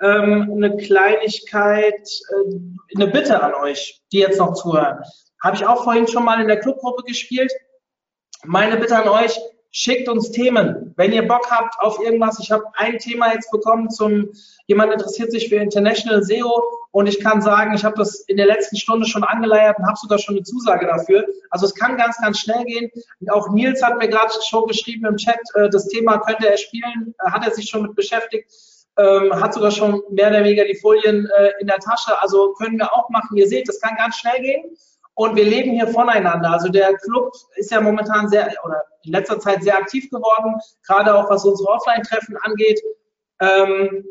[0.00, 5.02] ähm, eine Kleinigkeit, äh, eine Bitte an euch, die jetzt noch zuhören.
[5.42, 7.52] Habe ich auch vorhin schon mal in der Clubgruppe gespielt.
[8.44, 9.38] Meine Bitte an euch,
[9.70, 10.94] schickt uns Themen.
[10.96, 14.30] Wenn ihr Bock habt auf irgendwas, ich habe ein Thema jetzt bekommen zum,
[14.66, 16.62] jemand interessiert sich für International SEO
[16.92, 19.98] und ich kann sagen, ich habe das in der letzten Stunde schon angeleiert und habe
[19.98, 21.26] sogar schon eine Zusage dafür.
[21.50, 22.90] Also es kann ganz, ganz schnell gehen.
[23.28, 27.14] Auch Nils hat mir gerade schon geschrieben im Chat, äh, das Thema könnte er spielen,
[27.18, 28.50] äh, hat er sich schon mit beschäftigt,
[28.96, 32.20] ähm, hat sogar schon mehr oder weniger die Folien äh, in der Tasche.
[32.22, 33.36] Also können wir auch machen.
[33.36, 34.64] Ihr seht, das kann ganz schnell gehen.
[35.16, 36.52] Und wir leben hier voneinander.
[36.52, 40.54] Also der Club ist ja momentan sehr, oder in letzter Zeit sehr aktiv geworden,
[40.86, 42.80] gerade auch was unsere Offline-Treffen angeht.
[43.40, 44.04] Ähm,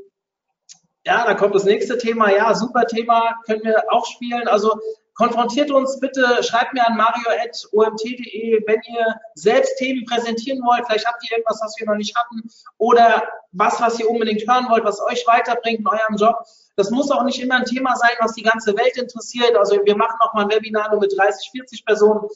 [1.05, 2.31] ja, da kommt das nächste Thema.
[2.31, 4.47] Ja, super Thema, können wir auch spielen.
[4.47, 4.73] Also
[5.13, 10.87] konfrontiert uns bitte, schreibt mir an mario.omt.de, wenn ihr selbst Themen präsentieren wollt.
[10.87, 12.49] Vielleicht habt ihr irgendwas, was wir noch nicht hatten
[12.79, 16.35] oder was, was ihr unbedingt hören wollt, was euch weiterbringt in eurem Job.
[16.75, 19.55] Das muss auch nicht immer ein Thema sein, was die ganze Welt interessiert.
[19.55, 22.27] Also wir machen noch mal ein Webinar nur mit 30, 40 Personen.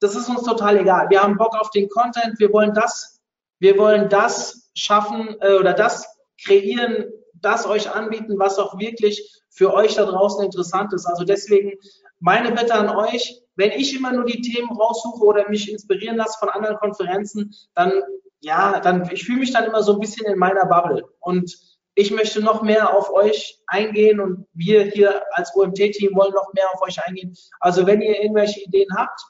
[0.00, 1.10] Das ist uns total egal.
[1.10, 2.38] Wir haben Bock auf den Content.
[2.38, 3.20] Wir wollen das,
[3.58, 6.06] wir wollen das schaffen äh, oder das
[6.42, 11.06] kreieren, das euch anbieten, was auch wirklich für euch da draußen interessant ist.
[11.06, 11.72] Also deswegen
[12.20, 16.38] meine Bitte an euch, wenn ich immer nur die Themen raussuche oder mich inspirieren lasse
[16.38, 18.02] von anderen Konferenzen, dann
[18.40, 21.56] ja, dann ich fühle mich dann immer so ein bisschen in meiner Bubble und
[21.94, 26.66] ich möchte noch mehr auf euch eingehen und wir hier als OMT-Team wollen noch mehr
[26.72, 27.34] auf euch eingehen.
[27.60, 29.20] Also wenn ihr irgendwelche Ideen habt,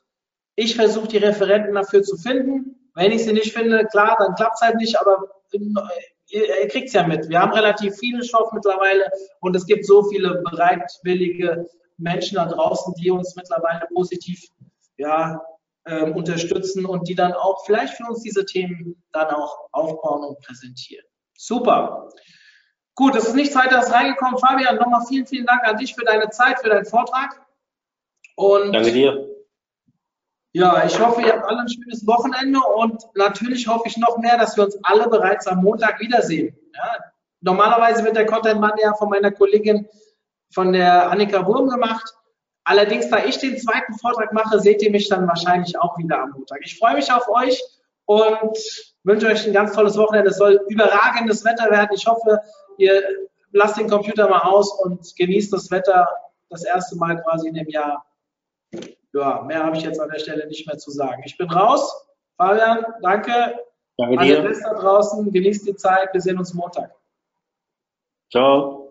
[0.57, 2.91] ich versuche die Referenten dafür zu finden.
[2.95, 5.29] Wenn ich sie nicht finde, klar, dann klappt es halt nicht, aber
[6.29, 7.29] ihr, ihr kriegt es ja mit.
[7.29, 9.11] Wir haben relativ viele Stoff mittlerweile
[9.41, 11.67] und es gibt so viele bereitwillige
[11.99, 14.41] Menschen da draußen, die uns mittlerweile positiv
[14.97, 15.41] ja,
[15.87, 20.41] ähm, unterstützen und die dann auch vielleicht für uns diese Themen dann auch aufbauen und
[20.41, 21.05] präsentieren.
[21.37, 22.09] Super.
[22.97, 24.39] Gut, es ist nichts weiteres reingekommen.
[24.39, 27.41] Fabian, nochmal vielen, vielen Dank an dich für deine Zeit, für deinen Vortrag.
[28.37, 29.29] Und Danke dir.
[30.53, 34.39] Ja, ich hoffe, ihr habt alle ein schönes Wochenende und natürlich hoffe ich noch mehr,
[34.39, 36.57] dass wir uns alle bereits am Montag wiedersehen.
[36.75, 36.97] Ja,
[37.41, 39.89] normalerweise wird der Content Mann ja von meiner Kollegin
[40.53, 42.15] von der Annika Wurm gemacht.
[42.63, 46.31] Allerdings, da ich den zweiten Vortrag mache, seht ihr mich dann wahrscheinlich auch wieder am
[46.31, 46.61] Montag.
[46.63, 47.61] Ich freue mich auf euch
[48.07, 48.57] und
[49.03, 50.31] wünsche euch ein ganz tolles Wochenende.
[50.31, 51.91] Es soll überragendes Wetter werden.
[51.95, 52.41] Ich hoffe,
[52.79, 53.03] ihr
[53.53, 56.09] lasst den Computer mal aus und genießt das Wetter
[56.51, 58.05] das erste Mal quasi in dem Jahr.
[59.13, 61.23] Ja, mehr habe ich jetzt an der Stelle nicht mehr zu sagen.
[61.25, 62.09] Ich bin raus.
[62.37, 63.55] Fabian, danke.
[63.97, 64.43] Danke An dir.
[64.43, 66.13] Rest da draußen, genießt die Zeit.
[66.13, 66.93] Wir sehen uns Montag.
[68.31, 68.84] Ciao.